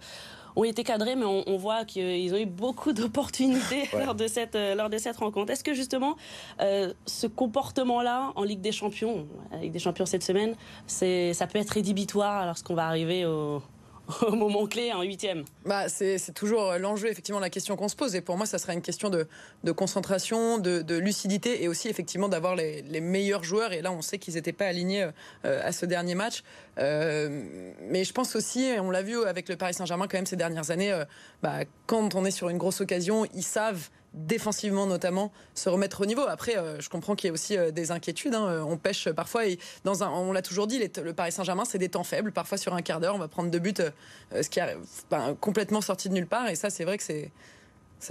ont 0.55 0.63
été 0.63 0.83
cadrés, 0.83 1.15
mais 1.15 1.25
on, 1.25 1.57
voit 1.57 1.85
qu'ils 1.85 2.33
ont 2.33 2.37
eu 2.37 2.45
beaucoup 2.45 2.93
d'opportunités 2.93 3.89
lors, 3.97 4.15
de 4.15 4.27
cette, 4.27 4.55
euh, 4.55 4.75
lors 4.75 4.89
de 4.89 4.97
cette 4.97 5.17
rencontre. 5.17 5.51
Est-ce 5.51 5.63
que 5.63 5.73
justement, 5.73 6.15
euh, 6.61 6.93
ce 7.05 7.27
comportement-là 7.27 8.33
en 8.35 8.43
Ligue 8.43 8.61
des 8.61 8.71
Champions, 8.71 9.27
la 9.51 9.59
Ligue 9.59 9.71
des 9.71 9.79
Champions 9.79 10.05
cette 10.05 10.23
semaine, 10.23 10.55
ça 10.87 11.47
peut 11.47 11.59
être 11.59 11.71
rédhibitoire 11.71 12.45
lorsqu'on 12.45 12.75
va 12.75 12.87
arriver 12.87 13.25
au, 13.25 13.61
au 14.27 14.35
moment 14.35 14.67
clé 14.67 14.91
en 14.91 15.01
huitième 15.01 15.45
bah, 15.65 15.87
C'est 15.87 16.33
toujours 16.33 16.73
l'enjeu, 16.77 17.07
effectivement, 17.09 17.39
la 17.39 17.49
question 17.49 17.75
qu'on 17.75 17.87
se 17.87 17.95
pose. 17.95 18.15
Et 18.15 18.21
pour 18.21 18.37
moi, 18.37 18.45
ça 18.45 18.57
sera 18.57 18.73
une 18.73 18.81
question 18.81 19.09
de, 19.09 19.71
concentration, 19.71 20.57
de, 20.57 20.97
lucidité 20.97 21.63
et 21.63 21.67
aussi, 21.67 21.87
effectivement, 21.87 22.27
d'avoir 22.27 22.55
les, 22.55 23.01
meilleurs 23.01 23.43
joueurs. 23.43 23.73
Et 23.73 23.81
là, 23.81 23.91
on 23.91 24.01
sait 24.01 24.17
qu'ils 24.17 24.35
n'étaient 24.35 24.53
pas 24.53 24.65
alignés 24.65 25.09
euh, 25.45 25.61
à 25.63 25.71
ce 25.71 25.85
dernier 25.85 26.15
match. 26.15 26.43
Euh, 26.79 27.73
mais 27.89 28.03
je 28.03 28.13
pense 28.13 28.35
aussi, 28.35 28.71
on 28.79 28.91
l'a 28.91 29.01
vu 29.01 29.23
avec 29.23 29.47
le 29.49 29.55
Paris 29.55 29.73
Saint-Germain 29.73 30.07
quand 30.07 30.17
même 30.17 30.25
ces 30.25 30.35
dernières 30.35 30.71
années, 30.71 30.91
euh, 30.91 31.05
bah, 31.41 31.59
quand 31.85 32.15
on 32.15 32.25
est 32.25 32.31
sur 32.31 32.49
une 32.49 32.57
grosse 32.57 32.81
occasion, 32.81 33.25
ils 33.33 33.43
savent 33.43 33.89
défensivement 34.13 34.85
notamment, 34.85 35.31
se 35.55 35.69
remettre 35.69 36.01
au 36.01 36.05
niveau. 36.05 36.21
Après, 36.27 36.57
euh, 36.57 36.79
je 36.79 36.89
comprends 36.89 37.15
qu'il 37.15 37.27
y 37.27 37.29
ait 37.29 37.33
aussi 37.33 37.57
euh, 37.57 37.71
des 37.71 37.91
inquiétudes. 37.91 38.35
Hein. 38.35 38.63
On 38.67 38.77
pêche 38.77 39.09
parfois, 39.09 39.43
dans 39.83 40.03
un, 40.03 40.09
on 40.09 40.31
l'a 40.31 40.41
toujours 40.41 40.67
dit, 40.67 40.79
le 40.79 41.13
Paris 41.13 41.31
Saint-Germain, 41.31 41.65
c'est 41.65 41.77
des 41.77 41.89
temps 41.89 42.03
faibles. 42.03 42.31
Parfois, 42.31 42.57
sur 42.57 42.73
un 42.73 42.81
quart 42.81 42.99
d'heure, 42.99 43.15
on 43.15 43.19
va 43.19 43.27
prendre 43.27 43.49
deux 43.49 43.59
buts, 43.59 43.73
euh, 43.79 44.43
ce 44.43 44.49
qui 44.49 44.59
est 44.59 44.77
ben, 45.09 45.35
complètement 45.39 45.81
sorti 45.81 46.09
de 46.09 46.13
nulle 46.13 46.27
part. 46.27 46.47
Et 46.49 46.55
ça, 46.55 46.69
c'est 46.69 46.83
vrai 46.83 46.97
que 46.97 47.03
c'est 47.03 47.31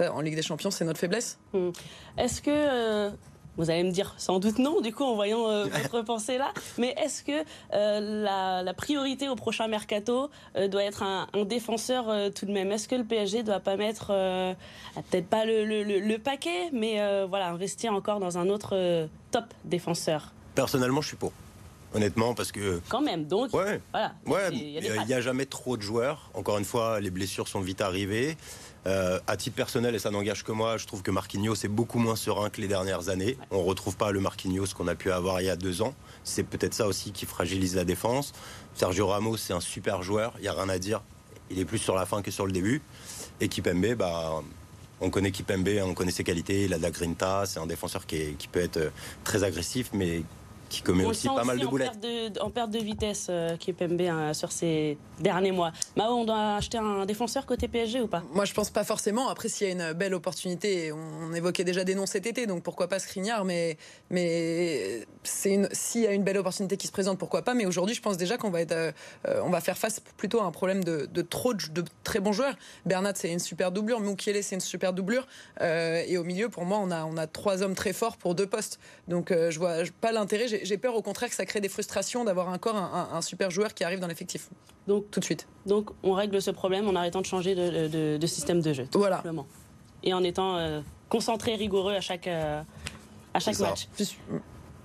en 0.07 0.21
Ligue 0.21 0.35
des 0.35 0.41
Champions, 0.41 0.71
c'est 0.71 0.85
notre 0.85 0.99
faiblesse. 0.99 1.37
Mmh. 1.53 1.69
Est-ce 2.17 2.41
que 2.41 3.11
vous 3.57 3.69
allez 3.69 3.83
me 3.83 3.91
dire 3.91 4.13
sans 4.17 4.39
doute 4.39 4.59
non, 4.59 4.81
du 4.81 4.93
coup, 4.93 5.03
en 5.03 5.15
voyant 5.15 5.47
euh, 5.47 5.65
votre 5.83 6.01
pensée 6.01 6.37
là. 6.37 6.51
Mais 6.77 6.95
est-ce 6.97 7.23
que 7.23 7.43
euh, 7.73 8.63
la, 8.63 8.73
priorité 8.73 9.29
au 9.29 9.35
prochain 9.35 9.67
mercato 9.67 10.29
euh, 10.55 10.67
doit 10.67 10.83
être 10.83 11.03
un, 11.03 11.27
défenseur 11.45 12.05
tout 12.33 12.45
de 12.45 12.51
même? 12.51 12.71
Est-ce 12.71 12.87
que 12.87 12.95
le 12.95 13.03
PSG 13.03 13.43
doit 13.43 13.59
pas 13.59 13.75
mettre, 13.75 14.07
peut-être 15.09 15.27
pas 15.27 15.45
le, 15.45 16.17
paquet, 16.17 16.69
mais 16.71 16.99
voilà, 17.25 17.49
investir 17.49 17.93
encore 17.93 18.19
dans 18.19 18.37
un 18.37 18.49
autre 18.49 19.07
top 19.31 19.45
défenseur? 19.65 20.33
Personnellement, 20.55 21.01
je 21.01 21.09
suis 21.09 21.17
pour. 21.17 21.31
Honnêtement, 21.93 22.33
parce 22.33 22.51
que. 22.51 22.79
Quand 22.89 23.01
même, 23.01 23.25
donc. 23.25 23.53
Ouais. 23.53 23.79
Voilà. 23.91 24.13
Ouais, 24.25 24.49
Il 24.53 24.91
a 24.91 25.05
n'y 25.05 25.13
a 25.13 25.21
jamais 25.21 25.45
trop 25.45 25.77
de 25.77 25.81
joueurs. 25.81 26.29
Encore 26.33 26.57
une 26.57 26.65
fois, 26.65 26.99
les 26.99 27.11
blessures 27.11 27.47
sont 27.47 27.61
vite 27.61 27.81
arrivées. 27.81 28.37
Euh, 28.85 29.17
à 29.27 29.37
titre 29.37 29.55
personnel, 29.55 29.95
et 29.95 29.99
ça 29.99 30.11
n'engage 30.11 30.43
que 30.43 30.51
moi, 30.51 30.75
je 30.75 30.85
trouve 30.85 31.03
que 31.03 31.11
Marquinhos 31.11 31.53
est 31.63 31.69
beaucoup 31.69 31.99
moins 31.99 32.17
serein 32.17 32.49
que 32.49 32.59
les 32.59 32.67
dernières 32.67 33.07
années. 33.07 33.37
On 33.49 33.59
ne 33.59 33.63
retrouve 33.63 33.95
pas 33.95 34.11
le 34.11 34.19
Marquinhos 34.19 34.65
qu'on 34.75 34.89
a 34.89 34.95
pu 34.95 35.09
avoir 35.09 35.39
il 35.39 35.45
y 35.45 35.49
a 35.49 35.55
deux 35.55 35.81
ans. 35.81 35.93
C'est 36.25 36.43
peut-être 36.43 36.73
ça 36.73 36.85
aussi 36.85 37.13
qui 37.13 37.25
fragilise 37.25 37.77
la 37.77 37.85
défense. 37.85 38.33
Sergio 38.75 39.07
Ramos, 39.07 39.37
c'est 39.37 39.53
un 39.53 39.61
super 39.61 40.03
joueur, 40.03 40.33
il 40.39 40.41
n'y 40.41 40.47
a 40.49 40.53
rien 40.53 40.67
à 40.67 40.79
dire. 40.79 41.01
Il 41.49 41.59
est 41.59 41.65
plus 41.65 41.77
sur 41.77 41.95
la 41.95 42.05
fin 42.05 42.21
que 42.21 42.29
sur 42.29 42.45
le 42.45 42.51
début. 42.51 42.81
Et 43.39 43.47
Kipembe, 43.47 43.93
bah, 43.95 44.41
on 44.99 45.09
connaît 45.09 45.31
Kipembe, 45.31 45.69
on 45.85 45.93
connaît 45.93 46.11
ses 46.11 46.25
qualités, 46.25 46.65
il 46.65 46.73
a 46.73 46.77
de 46.77 46.83
la 46.83 46.91
grinta, 46.91 47.43
c'est 47.45 47.59
un 47.59 47.67
défenseur 47.67 48.05
qui, 48.05 48.17
est- 48.17 48.37
qui 48.37 48.49
peut 48.49 48.59
être 48.59 48.77
euh, 48.77 48.89
très 49.23 49.45
agressif, 49.45 49.91
mais 49.93 50.23
qui 50.73 50.81
commet 50.81 51.05
On 51.05 51.09
aussi 51.09 51.27
pas 51.27 51.43
mal 51.43 51.59
de 51.59 51.65
boulettes. 51.67 51.91
perte 51.91 52.03
de, 52.03 52.39
en 52.41 52.49
perte 52.49 52.71
de 52.71 52.79
vitesse, 52.79 53.27
euh, 53.29 53.55
Kipembe, 53.57 54.01
hein, 54.01 54.33
sur 54.33 54.51
ces 54.51 54.97
derniers 55.19 55.51
mois. 55.51 55.71
Mao, 55.95 56.13
on 56.13 56.25
doit 56.25 56.55
acheter 56.55 56.79
un 56.79 57.05
défenseur 57.05 57.45
côté 57.45 57.67
PSG 57.67 58.01
ou 58.01 58.07
pas? 58.07 58.23
Moi, 58.33 58.45
je 58.45 58.53
pense 58.53 58.71
pas 58.71 58.83
forcément. 58.83 59.29
Après, 59.29 59.49
s'il 59.49 59.67
y 59.67 59.69
a 59.69 59.73
une 59.73 59.93
belle 59.93 60.15
opportunité, 60.15 60.91
on 60.91 61.33
évoquait 61.33 61.63
déjà 61.63 61.83
des 61.83 61.93
noms 61.93 62.07
cet 62.07 62.25
été, 62.25 62.47
donc 62.47 62.63
pourquoi 62.63 62.87
pas 62.87 62.97
Skriniar, 62.97 63.45
mais, 63.45 63.77
mais 64.09 65.05
c'est 65.23 65.53
une, 65.53 65.69
s'il 65.71 66.01
y 66.01 66.07
a 66.07 66.11
une 66.11 66.23
belle 66.23 66.37
opportunité 66.37 66.75
qui 66.75 66.87
se 66.87 66.91
présente, 66.91 67.19
pourquoi 67.19 67.43
pas. 67.43 67.53
Mais 67.53 67.65
aujourd'hui, 67.65 67.95
je 67.95 68.01
pense 68.01 68.17
déjà 68.17 68.37
qu'on 68.37 68.49
va 68.49 68.61
être, 68.61 68.71
euh, 68.71 68.91
on 69.43 69.49
va 69.49 69.61
faire 69.61 69.77
face 69.77 70.01
plutôt 70.17 70.41
à 70.41 70.45
un 70.45 70.51
problème 70.51 70.83
de, 70.83 71.05
de 71.05 71.21
trop 71.21 71.53
de, 71.53 71.67
de 71.69 71.83
très 72.03 72.19
bons 72.19 72.33
joueurs. 72.33 72.55
Bernat, 72.87 73.13
c'est 73.15 73.31
une 73.31 73.39
super 73.39 73.71
doublure. 73.71 73.99
Mukiele, 73.99 74.43
c'est 74.43 74.55
une 74.55 74.61
super 74.61 74.93
doublure. 74.93 75.27
Euh, 75.61 76.03
et 76.07 76.17
au 76.17 76.23
milieu, 76.23 76.49
pour 76.49 76.65
moi, 76.65 76.79
on 76.81 76.89
a, 76.89 77.05
on 77.05 77.17
a 77.17 77.27
trois 77.27 77.61
hommes 77.61 77.75
très 77.75 77.93
forts 77.93 78.17
pour 78.17 78.33
deux 78.33 78.47
postes. 78.47 78.79
Donc, 79.07 79.31
euh, 79.31 79.51
je 79.51 79.59
vois 79.59 79.75
pas 80.01 80.11
l'intérêt. 80.11 80.47
J'ai, 80.63 80.77
peur, 80.77 80.95
au 80.95 81.01
contraire, 81.01 81.29
que 81.29 81.35
ça 81.35 81.45
crée 81.45 81.61
des 81.61 81.69
frustrations 81.69 82.23
d'avoir 82.23 82.47
encore 82.49 82.75
un, 82.75 83.09
un- 83.11 83.17
un 83.17 83.21
super 83.21 83.51
joueur 83.51 83.73
qui 83.73 83.83
arrive 83.83 83.99
dans 83.99 84.07
l'effectif. 84.07 84.49
Donc, 84.87 85.09
Tout 85.11 85.19
de 85.19 85.25
suite. 85.25 85.47
donc, 85.65 85.89
on 86.03 86.13
règle 86.13 86.41
ce 86.41 86.51
problème 86.51 86.87
en 86.87 86.95
arrêtant 86.95 87.21
de 87.21 87.25
changer 87.25 87.55
de, 87.55 87.87
de- 87.87 88.17
de 88.17 88.27
système 88.27 88.61
de 88.61 88.73
jeu. 88.73 88.87
tout 88.91 88.99
Voilà. 88.99 89.17
simplement. 89.17 89.45
Et 90.03 90.13
en 90.13 90.23
étant 90.23 90.57
euh, 90.57 90.81
concentré, 91.09 91.55
rigoureux 91.55 91.93
à 91.93 92.01
chaque, 92.01 92.27
euh, 92.27 92.61
à 93.33 93.39
chaque 93.39 93.57
match. 93.59 93.87
Suis- 93.97 94.17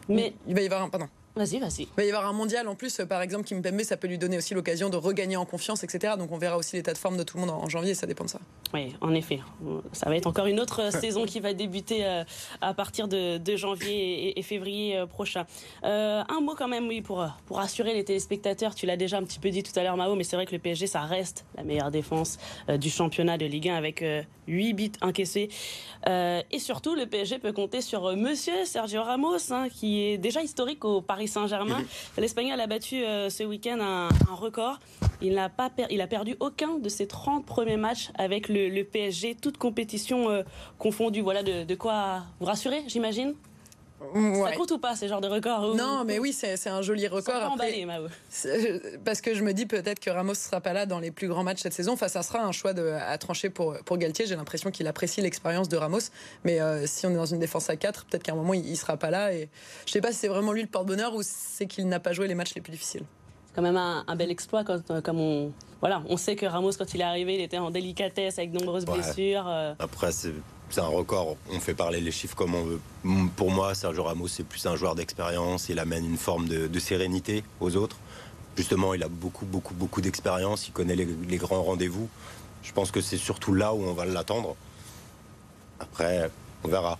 Mais, 0.08 0.34
il 0.46 0.54
va 0.54 0.60
y 0.62 0.66
avoir 0.66 0.82
un, 0.82 0.88
pardon. 0.88 1.08
Vas-y, 1.38 1.58
vas-y. 1.58 1.82
Il 1.82 1.88
va 1.96 2.04
y 2.04 2.08
avoir 2.08 2.26
un 2.26 2.32
mondial 2.32 2.68
en 2.68 2.74
plus, 2.74 3.00
euh, 3.00 3.06
par 3.06 3.22
exemple, 3.22 3.44
qui 3.44 3.54
me 3.54 3.62
permet, 3.62 3.84
ça 3.84 3.96
peut 3.96 4.08
lui 4.08 4.18
donner 4.18 4.36
aussi 4.36 4.52
l'occasion 4.54 4.90
de 4.90 4.96
regagner 4.96 5.36
en 5.36 5.46
confiance, 5.46 5.84
etc. 5.84 6.14
Donc 6.18 6.32
on 6.32 6.38
verra 6.38 6.56
aussi 6.56 6.76
l'état 6.76 6.92
de 6.92 6.98
forme 6.98 7.16
de 7.16 7.22
tout 7.22 7.38
le 7.38 7.46
monde 7.46 7.50
en 7.50 7.68
janvier, 7.68 7.94
ça 7.94 8.06
dépend 8.06 8.24
de 8.24 8.30
ça. 8.30 8.40
Oui, 8.74 8.94
en 9.00 9.14
effet. 9.14 9.40
Ça 9.92 10.08
va 10.10 10.16
être 10.16 10.26
encore 10.26 10.46
une 10.46 10.60
autre 10.60 10.92
saison 11.00 11.24
qui 11.24 11.40
va 11.40 11.54
débuter 11.54 12.04
euh, 12.04 12.24
à 12.60 12.74
partir 12.74 13.08
de, 13.08 13.38
de 13.38 13.56
janvier 13.56 14.28
et, 14.28 14.38
et 14.38 14.42
février 14.42 14.98
euh, 14.98 15.06
prochain. 15.06 15.46
Euh, 15.84 16.22
un 16.28 16.40
mot 16.40 16.54
quand 16.56 16.68
même, 16.68 16.86
oui, 16.88 17.00
pour, 17.00 17.22
euh, 17.22 17.28
pour 17.46 17.56
rassurer 17.58 17.94
les 17.94 18.04
téléspectateurs. 18.04 18.74
Tu 18.74 18.86
l'as 18.86 18.96
déjà 18.96 19.18
un 19.18 19.24
petit 19.24 19.38
peu 19.38 19.50
dit 19.50 19.62
tout 19.62 19.78
à 19.78 19.82
l'heure, 19.82 19.96
Mao, 19.96 20.14
mais 20.14 20.24
c'est 20.24 20.36
vrai 20.36 20.46
que 20.46 20.52
le 20.52 20.58
PSG, 20.58 20.86
ça 20.86 21.00
reste 21.02 21.44
la 21.56 21.62
meilleure 21.62 21.90
défense 21.90 22.38
euh, 22.68 22.76
du 22.76 22.90
championnat 22.90 23.38
de 23.38 23.46
Ligue 23.46 23.68
1 23.68 23.76
avec 23.76 24.02
euh, 24.02 24.22
8 24.48 24.72
buts 24.74 24.92
encaissés. 25.02 25.48
Euh, 26.08 26.42
et 26.50 26.58
surtout, 26.58 26.94
le 26.94 27.06
PSG 27.06 27.38
peut 27.38 27.52
compter 27.52 27.80
sur 27.80 28.06
euh, 28.06 28.16
monsieur 28.16 28.64
Sergio 28.64 29.02
Ramos, 29.02 29.52
hein, 29.52 29.68
qui 29.68 30.00
est 30.00 30.18
déjà 30.18 30.42
historique 30.42 30.84
au 30.84 31.00
Paris 31.00 31.27
Saint-Germain. 31.28 31.82
L'Espagnol 32.18 32.58
a 32.60 32.66
battu 32.66 32.96
euh, 33.04 33.30
ce 33.30 33.44
week-end 33.44 33.78
un, 33.80 34.08
un 34.30 34.34
record. 34.34 34.78
Il 35.22 35.34
n'a 35.34 35.48
pas 35.48 35.70
per- 35.70 35.86
il 35.90 36.00
a 36.00 36.06
perdu 36.08 36.36
aucun 36.40 36.78
de 36.78 36.88
ses 36.88 37.06
30 37.06 37.46
premiers 37.46 37.76
matchs 37.76 38.10
avec 38.16 38.48
le, 38.48 38.68
le 38.68 38.84
PSG, 38.84 39.36
toute 39.40 39.56
compétition 39.58 40.28
euh, 40.30 40.42
confondue. 40.78 41.20
Voilà 41.20 41.42
de, 41.42 41.64
de 41.64 41.74
quoi 41.74 42.22
vous 42.40 42.46
rassurer, 42.46 42.82
j'imagine? 42.88 43.34
Ouais. 44.14 44.50
Ça 44.52 44.56
compte 44.56 44.70
ou 44.70 44.78
pas 44.78 44.94
ces 44.94 45.08
genres 45.08 45.20
de 45.20 45.26
records 45.28 45.70
ou- 45.70 45.74
Non, 45.74 46.04
mais 46.04 46.18
oui, 46.18 46.32
c'est 46.32 46.68
un 46.68 46.82
joli 46.82 47.06
record. 47.08 47.34
pas 47.34 47.36
Après, 47.46 47.48
emballer, 47.52 47.84
Mao. 47.84 48.06
c'est- 48.28 48.98
parce 49.04 49.20
que 49.20 49.34
je 49.34 49.42
me 49.42 49.52
dis 49.52 49.66
peut-être 49.66 49.98
que 50.00 50.08
Ramos 50.10 50.30
ne 50.32 50.36
sera 50.36 50.60
pas 50.60 50.72
là 50.72 50.86
dans 50.86 51.00
les 51.00 51.10
plus 51.10 51.26
grands 51.28 51.42
matchs 51.42 51.60
cette 51.62 51.72
saison. 51.72 51.92
Enfin, 51.94 52.08
ça 52.08 52.22
sera 52.22 52.44
un 52.44 52.52
choix 52.52 52.72
de, 52.72 52.86
à 52.90 53.18
trancher 53.18 53.50
pour, 53.50 53.74
pour 53.84 53.98
Galtier. 53.98 54.26
J'ai 54.26 54.36
l'impression 54.36 54.70
qu'il 54.70 54.86
apprécie 54.86 55.20
l'expérience 55.20 55.68
de 55.68 55.76
Ramos. 55.76 55.98
Mais 56.44 56.60
euh, 56.60 56.86
si 56.86 57.06
on 57.06 57.10
est 57.10 57.14
dans 57.16 57.26
une 57.26 57.40
défense 57.40 57.68
à 57.70 57.76
4, 57.76 58.06
peut-être 58.06 58.22
qu'à 58.22 58.32
un 58.32 58.36
moment, 58.36 58.54
il 58.54 58.70
ne 58.70 58.74
sera 58.76 58.96
pas 58.96 59.10
là. 59.10 59.32
Et 59.34 59.48
je 59.84 59.90
sais 59.92 60.00
pas 60.00 60.12
si 60.12 60.18
c'est 60.18 60.28
vraiment 60.28 60.52
lui 60.52 60.62
le 60.62 60.68
porte-bonheur 60.68 61.14
ou 61.14 61.22
c'est 61.22 61.66
qu'il 61.66 61.88
n'a 61.88 61.98
pas 62.00 62.12
joué 62.12 62.28
les 62.28 62.34
matchs 62.36 62.54
les 62.54 62.60
plus 62.60 62.70
difficiles. 62.72 63.02
C'est 63.48 63.54
quand 63.56 63.62
même 63.62 63.76
un, 63.76 64.04
un 64.06 64.16
bel 64.16 64.30
exploit 64.30 64.62
quand, 64.62 64.90
euh, 64.90 65.00
comme 65.00 65.18
on 65.18 65.52
voilà, 65.80 66.02
on 66.08 66.16
sait 66.16 66.34
que 66.36 66.44
Ramos 66.46 66.72
quand 66.78 66.92
il 66.94 67.00
est 67.00 67.04
arrivé, 67.04 67.34
il 67.36 67.40
était 67.40 67.58
en 67.58 67.70
délicatesse 67.70 68.38
avec 68.38 68.50
de 68.52 68.58
nombreuses 68.58 68.84
Ouais. 68.86 68.94
blessures. 68.98 69.46
euh, 69.48 69.74
Après, 69.78 70.10
c'est 70.12 70.32
c'est 70.70 70.80
un 70.80 70.86
record. 70.86 71.36
On 71.50 71.60
fait 71.60 71.74
parler 71.74 72.00
les 72.00 72.10
chiffres 72.10 72.36
comme 72.36 72.54
on 72.54 72.64
veut. 72.64 72.80
Pour 73.36 73.50
moi, 73.50 73.74
Sergio 73.74 74.04
Ramos, 74.04 74.28
c'est 74.28 74.44
plus 74.44 74.66
un 74.66 74.76
joueur 74.76 74.94
d'expérience. 74.94 75.68
Il 75.68 75.78
amène 75.78 76.04
une 76.04 76.16
forme 76.18 76.46
de, 76.48 76.78
sérénité 76.78 77.42
aux 77.60 77.76
autres. 77.76 77.96
Justement, 78.56 78.94
il 78.94 79.02
a 79.02 79.08
beaucoup, 79.08 79.46
beaucoup, 79.46 79.74
beaucoup 79.74 80.00
d'expérience. 80.00 80.68
Il 80.68 80.72
connaît 80.72 80.96
les, 80.96 81.36
grands 81.36 81.62
rendez-vous. 81.62 82.08
Je 82.62 82.72
pense 82.72 82.90
que 82.90 83.00
c'est 83.00 83.16
surtout 83.16 83.54
là 83.54 83.72
où 83.72 83.82
on 83.82 83.92
va 83.92 84.04
l'attendre. 84.04 84.56
Après, 85.80 86.30
on 86.64 86.68
verra. 86.68 86.98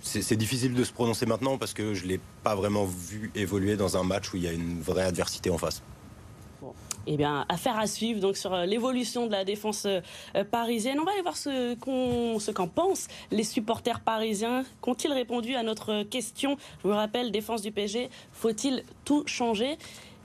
C'est 0.00 0.22
c'est 0.22 0.36
difficile 0.36 0.74
de 0.74 0.84
se 0.84 0.92
prononcer 0.92 1.26
maintenant 1.26 1.58
parce 1.58 1.72
que 1.72 1.92
je 1.92 2.04
ne 2.04 2.10
l'ai 2.10 2.20
pas 2.44 2.54
vraiment 2.54 2.84
vu 2.84 3.32
évoluer 3.34 3.76
dans 3.76 3.96
un 3.96 4.04
match 4.04 4.32
où 4.32 4.36
il 4.36 4.44
y 4.44 4.48
a 4.48 4.52
une 4.52 4.80
vraie 4.80 5.02
adversité 5.02 5.50
en 5.50 5.58
face. 5.58 5.82
Eh 7.10 7.16
bien, 7.16 7.46
affaire 7.48 7.78
à 7.78 7.86
suivre 7.86 8.20
donc 8.20 8.36
sur 8.36 8.52
euh, 8.52 8.66
l'évolution 8.66 9.26
de 9.26 9.32
la 9.32 9.42
défense 9.42 9.86
euh, 9.86 10.00
euh, 10.36 10.44
parisienne. 10.44 10.98
On 11.00 11.04
va 11.04 11.12
aller 11.12 11.22
voir 11.22 11.38
ce 11.38 11.74
qu'en 12.52 12.68
pensent 12.68 13.08
les 13.30 13.44
supporters 13.44 14.00
parisiens. 14.00 14.62
Qu'ont-ils 14.82 15.14
répondu 15.14 15.54
à 15.54 15.62
notre 15.62 16.02
question? 16.02 16.58
Je 16.82 16.88
vous 16.88 16.94
rappelle, 16.94 17.30
défense 17.32 17.62
du 17.62 17.72
PSG, 17.72 18.10
faut-il 18.32 18.84
tout 19.06 19.22
changer? 19.24 19.78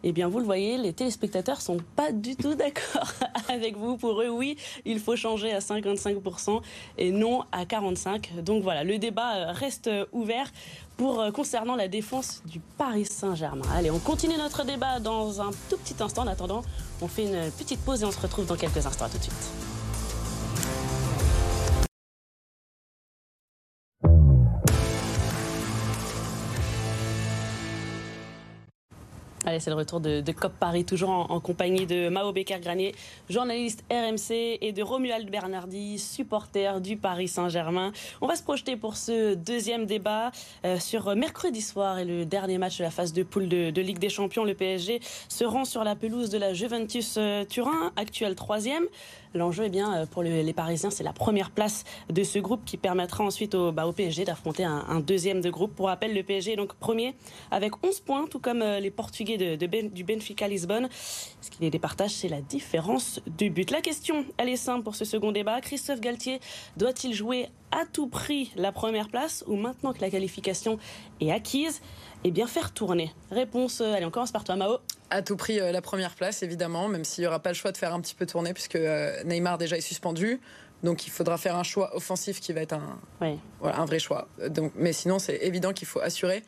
Eh 0.03 0.11
bien, 0.11 0.27
vous 0.27 0.39
le 0.39 0.45
voyez, 0.45 0.77
les 0.77 0.93
téléspectateurs 0.93 1.61
sont 1.61 1.77
pas 1.95 2.11
du 2.11 2.35
tout 2.35 2.55
d'accord 2.55 3.11
avec 3.49 3.77
vous. 3.77 3.97
Pour 3.97 4.21
eux, 4.21 4.29
oui, 4.29 4.57
il 4.85 4.99
faut 4.99 5.15
changer 5.15 5.53
à 5.53 5.59
55% 5.59 6.61
et 6.97 7.11
non 7.11 7.43
à 7.51 7.65
45%. 7.65 8.41
Donc 8.41 8.63
voilà, 8.63 8.83
le 8.83 8.97
débat 8.97 9.35
euh, 9.35 9.51
reste 9.51 9.89
ouvert 10.11 10.51
pour 10.97 11.19
euh, 11.19 11.31
concernant 11.31 11.75
la 11.75 11.87
défense 11.87 12.43
du 12.45 12.59
Paris 12.77 13.05
Saint-Germain. 13.05 13.65
Allez, 13.73 13.91
on 13.91 13.99
continue 13.99 14.37
notre 14.37 14.65
débat 14.65 14.99
dans 14.99 15.41
un 15.41 15.51
tout 15.69 15.77
petit 15.77 15.95
instant. 16.01 16.23
En 16.23 16.27
attendant, 16.27 16.63
on 17.01 17.07
fait 17.07 17.23
une 17.23 17.51
petite 17.51 17.79
pause 17.79 18.03
et 18.03 18.05
on 18.05 18.11
se 18.11 18.19
retrouve 18.19 18.45
dans 18.45 18.55
quelques 18.55 18.85
instants. 18.85 19.05
À 19.05 19.09
tout 19.09 19.17
de 19.17 19.23
suite. 19.23 19.72
Allez, 29.45 29.59
c'est 29.59 29.69
le 29.69 29.75
retour 29.75 29.99
de, 29.99 30.23
COP 30.31 30.53
Paris, 30.57 30.85
toujours 30.85 31.09
en, 31.09 31.39
compagnie 31.41 31.85
de 31.85 32.07
Mao 32.07 32.31
Becker-Granier, 32.31 32.95
journaliste 33.29 33.83
RMC, 33.91 34.57
et 34.61 34.71
de 34.71 34.81
Romuald 34.81 35.29
Bernardi, 35.29 35.99
supporter 35.99 36.79
du 36.79 36.95
Paris 36.95 37.27
Saint-Germain. 37.27 37.91
On 38.21 38.27
va 38.27 38.37
se 38.37 38.43
projeter 38.43 38.77
pour 38.77 38.95
ce 38.95 39.33
deuxième 39.33 39.85
débat 39.85 40.31
euh, 40.63 40.79
sur 40.79 41.13
mercredi 41.17 41.61
soir 41.61 41.99
et 41.99 42.05
le 42.05 42.25
dernier 42.25 42.57
match 42.57 42.77
de 42.77 42.83
la 42.83 42.89
phase 42.89 43.11
de 43.11 43.23
poule 43.23 43.49
de, 43.49 43.69
de 43.69 43.81
Ligue 43.81 43.99
des 43.99 44.07
Champions. 44.07 44.45
Le 44.45 44.53
PSG 44.53 45.01
se 45.27 45.43
rend 45.43 45.65
sur 45.65 45.83
la 45.83 45.97
pelouse 45.97 46.29
de 46.29 46.37
la 46.37 46.53
Juventus 46.53 47.15
euh, 47.17 47.43
Turin, 47.43 47.91
actuel 47.97 48.35
troisième. 48.35 48.85
L'enjeu, 49.35 49.63
eh 49.65 49.69
bien, 49.69 49.93
euh, 49.95 50.05
pour 50.05 50.21
le- 50.21 50.41
les 50.41 50.53
Parisiens, 50.53 50.91
c'est 50.91 51.03
la 51.03 51.13
première 51.13 51.49
place 51.51 51.83
de 52.11 52.23
ce 52.23 52.37
groupe 52.39 52.61
qui 52.65 52.77
permettra 52.77 53.23
ensuite 53.23 53.55
au, 53.55 53.71
bah, 53.71 53.85
PSG 53.95 54.25
d'affronter 54.25 54.63
un, 54.63 54.99
deuxième 54.99 55.41
de 55.41 55.49
groupe. 55.49 55.73
Pour 55.75 55.87
rappel, 55.87 56.13
le 56.13 56.21
PSG 56.23 56.53
est 56.53 56.55
donc 56.55 56.73
premier 56.75 57.15
avec 57.51 57.73
11 57.83 57.99
points, 57.99 58.27
tout 58.27 58.39
comme 58.39 58.61
euh, 58.61 58.79
les 58.79 58.91
Portugais 58.91 59.37
Ben- 59.67 59.89
du 59.89 60.03
Benfica 60.03 60.47
Lisbonne. 60.47 60.87
Ce 61.41 61.49
qui 61.49 61.57
les 61.61 61.69
départage, 61.69 62.11
c'est 62.11 62.29
la 62.29 62.41
différence 62.41 63.19
de 63.39 63.47
but. 63.49 63.71
La 63.71 63.81
question, 63.81 64.25
elle 64.37 64.49
est 64.49 64.55
simple 64.55 64.83
pour 64.83 64.95
ce 64.95 65.05
second 65.05 65.31
débat. 65.31 65.61
Christophe 65.61 65.99
Galtier 65.99 66.39
doit-il 66.77 67.13
jouer 67.13 67.49
à 67.73 67.85
tout 67.91 68.07
prix 68.07 68.51
la 68.55 68.71
première 68.71 69.09
place 69.09 69.43
ou 69.47 69.55
maintenant 69.55 69.93
que 69.93 70.01
la 70.01 70.09
qualification 70.09 70.77
est 71.19 71.31
acquise, 71.31 71.81
eh 72.23 72.31
bien 72.31 72.47
faire 72.47 72.71
tourner 72.71 73.11
Réponse, 73.31 73.81
euh, 73.81 73.93
allez, 73.93 74.05
on 74.05 74.11
commence 74.11 74.31
par 74.31 74.43
toi, 74.43 74.55
Mao. 74.55 74.77
À 75.09 75.21
tout 75.21 75.35
prix, 75.35 75.59
euh, 75.59 75.71
la 75.71 75.81
première 75.81 76.15
place, 76.15 76.43
évidemment, 76.43 76.87
même 76.87 77.03
s'il 77.03 77.23
n'y 77.23 77.27
aura 77.27 77.39
pas 77.39 77.49
le 77.49 77.55
choix 77.55 77.71
de 77.71 77.77
faire 77.77 77.93
un 77.93 77.99
petit 78.01 78.15
peu 78.15 78.25
tourner, 78.25 78.53
puisque 78.53 78.75
euh, 78.75 79.23
Neymar 79.23 79.57
déjà 79.57 79.75
est 79.77 79.81
suspendu. 79.81 80.39
Donc 80.83 81.07
il 81.07 81.11
faudra 81.11 81.37
faire 81.37 81.55
un 81.55 81.63
choix 81.63 81.95
offensif 81.95 82.39
qui 82.39 82.51
va 82.53 82.61
être 82.61 82.73
un, 82.73 82.99
Oui. 83.21 83.39
voilà, 83.59 83.79
un 83.79 83.85
vrai 83.85 83.99
choix. 83.99 84.27
Donc, 84.49 84.73
mais 84.75 84.91
sinon, 84.93 85.17
c'est 85.17 85.37
évident 85.37 85.71
qu'il 85.73 85.87
faut 85.87 86.01
assurer. 86.01 86.43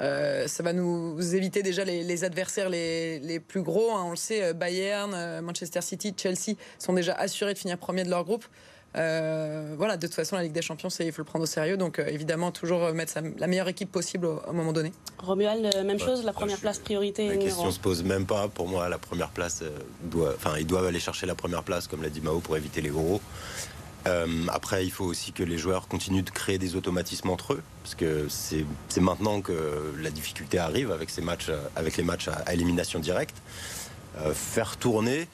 Euh, 0.00 0.46
ça 0.46 0.62
va 0.62 0.72
nous 0.72 1.34
éviter 1.34 1.62
déjà 1.62 1.84
les, 1.84 2.04
les 2.04 2.22
adversaires 2.24 2.68
les, 2.68 3.18
les 3.18 3.40
plus 3.40 3.62
gros. 3.62 3.90
hein. 3.96 4.04
On 4.06 4.10
le 4.10 4.16
sait, 4.16 4.54
Bayern, 4.54 5.40
Manchester 5.40 5.80
City, 5.80 6.14
Chelsea 6.16 6.54
sont 6.78 6.92
déjà 6.92 7.14
assurés 7.14 7.54
de 7.54 7.58
finir 7.58 7.78
premier 7.78 8.04
de 8.04 8.10
leur 8.10 8.24
groupe. 8.24 8.44
Euh, 8.96 9.74
voilà, 9.76 9.96
de 9.96 10.06
toute 10.06 10.14
façon, 10.16 10.36
la 10.36 10.42
Ligue 10.42 10.52
des 10.52 10.62
Champions, 10.62 10.88
c'est- 10.90 11.06
il 11.06 11.12
faut 11.12 11.20
le 11.20 11.26
prendre 11.26 11.42
au 11.42 11.46
sérieux. 11.46 11.76
Donc, 11.76 11.98
euh, 11.98 12.06
évidemment, 12.08 12.50
toujours 12.50 12.84
euh, 12.84 12.92
mettre 12.92 13.12
sa- 13.12 13.20
la 13.20 13.46
meilleure 13.46 13.68
équipe 13.68 13.92
possible 13.92 14.26
au, 14.26 14.40
au 14.48 14.52
moment 14.52 14.72
donné. 14.72 14.92
Romuald, 15.18 15.62
même 15.84 15.88
Ouais, 15.90 15.98
chose, 15.98 16.24
la 16.24 16.32
première 16.32 16.56
je- 16.56 16.62
place 16.62 16.78
priorité 16.78 17.28
La 17.28 17.36
question 17.36 17.70
se 17.70 17.78
pose 17.78 18.02
même 18.02 18.24
pas. 18.26 18.48
Pour 18.48 18.66
moi, 18.66 18.88
la 18.88 18.98
première 18.98 19.28
place, 19.28 19.60
euh, 19.62 19.70
doit, 20.04 20.32
enfin, 20.34 20.56
ils 20.58 20.66
doivent 20.66 20.86
aller 20.86 21.00
chercher 21.00 21.26
la 21.26 21.34
première 21.34 21.62
place, 21.64 21.86
comme 21.86 22.02
l'a 22.02 22.08
dit 22.08 22.20
Mao, 22.22 22.40
pour 22.40 22.56
éviter 22.56 22.80
les 22.80 22.90
gros. 22.90 23.20
après, 24.50 24.86
il 24.86 24.90
faut 24.90 25.04
aussi 25.04 25.32
que 25.32 25.42
les 25.42 25.58
joueurs 25.58 25.86
continuent 25.86 26.22
de 26.24 26.30
créer 26.30 26.56
des 26.56 26.76
automatismes 26.76 27.28
entre 27.28 27.52
eux, 27.52 27.62
parce 27.82 27.94
que 27.94 28.26
c'est 28.30 28.64
maintenant 29.02 29.42
que 29.42 29.92
la 30.00 30.08
difficulté 30.08 30.56
arrive 30.58 30.90
avec, 30.92 31.10
ces 31.10 31.20
matchs, 31.20 31.50
avec 31.76 31.98
les 31.98 32.04
matchs 32.04 32.28
à, 32.46 32.54
élimination 32.54 33.00
directe. 33.00 33.36
faire 34.32 34.78
tourner, 34.78 35.28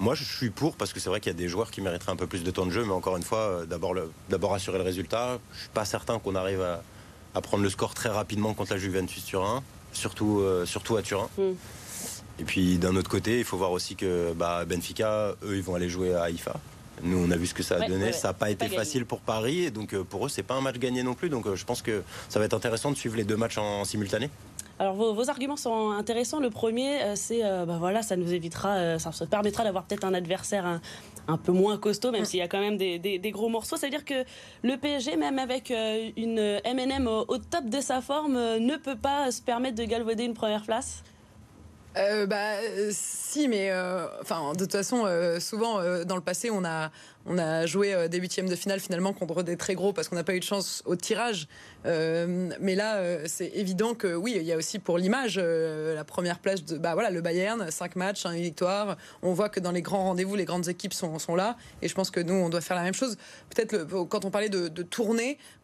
moi, 0.00 0.14
je 0.14 0.24
suis 0.24 0.48
pour 0.48 0.76
parce 0.76 0.94
que 0.94 0.98
c'est 0.98 1.10
vrai 1.10 1.20
qu'il 1.20 1.30
y 1.30 1.34
a 1.34 1.38
des 1.38 1.48
joueurs 1.48 1.70
qui 1.70 1.82
mériteraient 1.82 2.12
un 2.12 2.16
peu 2.16 2.26
plus 2.26 2.42
de 2.42 2.50
temps 2.50 2.64
de 2.64 2.70
jeu, 2.70 2.84
mais 2.84 2.92
encore 2.92 3.18
une 3.18 3.22
fois, 3.22 3.38
euh, 3.38 3.66
d'abord 3.66 4.54
assurer 4.54 4.78
le 4.78 4.84
résultat. 4.84 5.38
Je 5.52 5.60
suis 5.60 5.68
pas 5.68 5.84
certain 5.84 6.18
qu'on 6.18 6.34
arrive 6.34 6.62
à, 6.62 7.40
prendre 7.42 7.62
le 7.62 7.68
score 7.68 7.92
très 7.92 8.08
rapidement 8.08 8.54
contre 8.54 8.72
la 8.72 8.78
Juventus 8.78 9.24
Turin, 9.24 9.62
surtout, 9.92 10.40
euh, 10.40 10.64
surtout 10.64 10.96
à 10.96 11.02
Turin. 11.02 11.28
Mm. 11.36 11.50
Et 12.38 12.44
puis 12.44 12.78
d'un 12.78 12.96
autre 12.96 13.10
côté, 13.10 13.38
il 13.38 13.44
faut 13.44 13.58
voir 13.58 13.72
aussi 13.72 13.94
que 13.94 14.32
bah, 14.32 14.64
Benfica, 14.64 15.34
eux, 15.44 15.56
ils 15.56 15.62
vont 15.62 15.74
aller 15.74 15.90
jouer 15.90 16.14
à 16.14 16.22
Haïfa. 16.22 16.54
Nous, 17.02 17.18
on 17.18 17.30
a 17.30 17.36
vu 17.36 17.46
ce 17.46 17.54
que 17.54 17.62
ça 17.62 17.76
a 17.76 17.86
donné. 17.86 18.12
ça 18.12 18.28
n'a 18.28 18.34
pas 18.34 18.50
été 18.50 18.68
facile 18.68 19.04
pour 19.04 19.20
Paris. 19.20 19.64
Et 19.64 19.70
donc, 19.70 19.92
euh, 19.92 20.02
pour 20.02 20.24
eux, 20.24 20.28
c'est 20.30 20.42
pas 20.42 20.54
un 20.54 20.60
match 20.62 20.78
gagné 20.78 21.02
non 21.02 21.14
plus. 21.14 21.28
Donc, 21.28 21.54
je 21.54 21.64
pense 21.64 21.82
que 21.82 22.02
ça 22.28 22.38
va 22.38 22.46
être 22.46 22.54
intéressant 22.54 22.90
de 22.90 22.96
suivre 22.96 23.16
les 23.16 23.24
deux 23.24 23.36
matchs 23.36 23.58
en 23.58 23.84
simultané. 23.84 24.30
Alors 24.80 24.94
vos, 24.94 25.28
arguments 25.28 25.58
sont 25.58 25.90
intéressants. 25.90 26.40
Le 26.40 26.48
premier, 26.48 27.02
euh, 27.02 27.12
c'est 27.14 27.44
euh, 27.44 27.66
bah 27.66 27.76
voilà, 27.78 28.00
ça 28.00 28.16
nous 28.16 28.32
évitera, 28.32 28.76
euh, 28.76 28.98
ça 28.98 29.12
se 29.12 29.24
permettra 29.24 29.62
d'avoir 29.62 29.84
peut-être 29.84 30.04
un 30.04 30.14
adversaire 30.14 30.80
un, 31.28 31.36
peu 31.36 31.52
moins 31.52 31.76
costaud, 31.76 32.10
même 32.10 32.24
s'il 32.24 32.38
y 32.38 32.42
a 32.42 32.48
quand 32.48 32.60
même 32.60 32.78
des, 32.78 33.30
gros 33.30 33.50
morceaux. 33.50 33.76
C'est-à-dire 33.76 34.06
que 34.06 34.24
le 34.62 34.78
PSG, 34.78 35.16
même 35.16 35.38
avec 35.38 35.68
une 35.68 36.60
MNM 36.64 37.06
au, 37.08 37.26
au, 37.28 37.36
top 37.36 37.66
de 37.66 37.82
sa 37.82 38.00
forme, 38.00 38.32
ne 38.32 38.76
peut 38.76 38.96
pas 38.96 39.30
se 39.30 39.42
permettre 39.42 39.76
de 39.76 39.84
galvauder 39.84 40.24
une 40.24 40.32
première 40.32 40.62
place? 40.62 41.02
Bah 41.94 42.56
si, 42.90 43.48
mais 43.48 43.72
enfin 44.20 44.52
de 44.52 44.58
toute 44.58 44.72
façon, 44.72 45.06
souvent 45.40 46.04
dans 46.04 46.16
le 46.16 46.22
passé, 46.22 46.50
on 46.50 46.64
a 46.64 46.90
on 47.26 47.36
a 47.36 47.66
joué 47.66 48.08
des 48.08 48.18
huitièmes 48.18 48.48
de 48.48 48.56
finale 48.56 48.80
finalement 48.80 49.12
contre 49.12 49.42
des 49.42 49.56
très 49.56 49.74
gros 49.74 49.92
parce 49.92 50.08
qu'on 50.08 50.16
n'a 50.16 50.24
pas 50.24 50.34
eu 50.34 50.40
de 50.40 50.44
chance 50.44 50.82
au 50.86 50.96
tirage. 50.96 51.48
Euh, 51.86 52.50
mais 52.60 52.74
là, 52.74 52.96
euh, 52.96 53.24
c'est 53.26 53.48
évident 53.54 53.94
que 53.94 54.14
oui, 54.14 54.34
il 54.36 54.42
y 54.42 54.52
a 54.52 54.56
aussi 54.56 54.78
pour 54.78 54.98
l'image 54.98 55.38
euh, 55.38 55.94
la 55.94 56.04
première 56.04 56.38
place 56.38 56.64
de 56.64 56.76
bah 56.76 56.94
voilà 56.94 57.10
le 57.10 57.20
Bayern, 57.20 57.70
5 57.70 57.96
matchs, 57.96 58.26
1 58.26 58.32
victoire. 58.34 58.96
On 59.22 59.32
voit 59.32 59.48
que 59.48 59.60
dans 59.60 59.72
les 59.72 59.82
grands 59.82 60.04
rendez-vous, 60.04 60.36
les 60.36 60.44
grandes 60.44 60.68
équipes 60.68 60.92
sont, 60.92 61.18
sont, 61.18 61.34
là, 61.34 61.56
et 61.82 61.88
je 61.88 61.94
pense 61.94 62.10
que 62.10 62.20
nous, 62.20 62.34
on 62.34 62.48
doit 62.48 62.60
faire 62.60 62.76
la 62.76 62.82
même 62.82 62.94
chose. 62.94 63.16
Peut-être 63.54 63.84
quand 64.08 64.24
on 64.24 64.30
parlait 64.30 64.48
de, 64.48 64.68
de, 64.68 64.86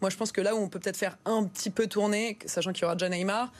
moi 0.00 0.10
je 0.10 0.16
pense 0.16 0.32
que 0.32 0.40
là 0.40 0.54
où 0.54 0.58
on 0.58 0.68
peut 0.68 0.78
peut-être 0.78 0.96
faire 0.96 1.18
un 1.24 1.44
petit 1.44 1.70
peu 1.70 1.86
tourner, 1.86 2.38
sachant 2.46 2.72
qu'il 2.72 2.82
y 2.82 2.84
aura 2.84 2.94
déjà 2.94 3.08
Neymar, 3.08 3.52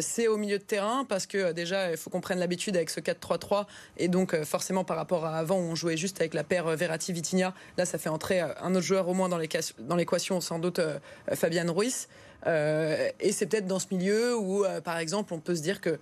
c'est 0.00 0.28
au 0.28 0.36
milieu 0.36 0.58
de 0.58 0.62
terrain 0.62 1.04
parce 1.08 1.26
que 1.26 1.52
déjà 1.52 1.90
il 1.90 1.96
faut 1.96 2.10
qu'on 2.12 2.20
prenne 2.20 2.38
l'habitude 2.38 2.76
avec 2.76 2.90
ce 2.90 3.00
4-3-3 3.00 3.66
et 3.96 4.06
donc 4.06 4.36
forcément 4.44 4.84
par 4.84 4.96
rapport 4.96 5.24
à 5.24 5.36
avant 5.38 5.56
où 5.56 5.62
on 5.62 5.74
jouait 5.74 5.96
juste 5.96 6.20
avec 6.20 6.34
la 6.34 6.44
paire 6.44 6.66
Verratti-Vitinha, 6.76 7.54
là 7.76 7.84
ça 7.84 7.98
fait 7.98 8.08
entrer 8.08 8.40
un 8.40 8.74
autre 8.74 8.86
joueur 8.86 9.08
au 9.08 9.14
moins 9.14 9.28
dans 9.28 9.38
l'équation, 9.96 10.40
sans 10.40 10.58
doute 10.58 10.80
Fabian 11.34 11.72
Ruiz. 11.72 12.08
Euh, 12.46 13.10
et 13.20 13.32
c'est 13.32 13.46
peut-être 13.46 13.66
dans 13.66 13.78
ce 13.78 13.86
milieu 13.90 14.36
où, 14.36 14.64
euh, 14.64 14.80
par 14.80 14.98
exemple, 14.98 15.32
on 15.32 15.40
peut 15.40 15.54
se 15.54 15.62
dire 15.62 15.80
que 15.80 15.98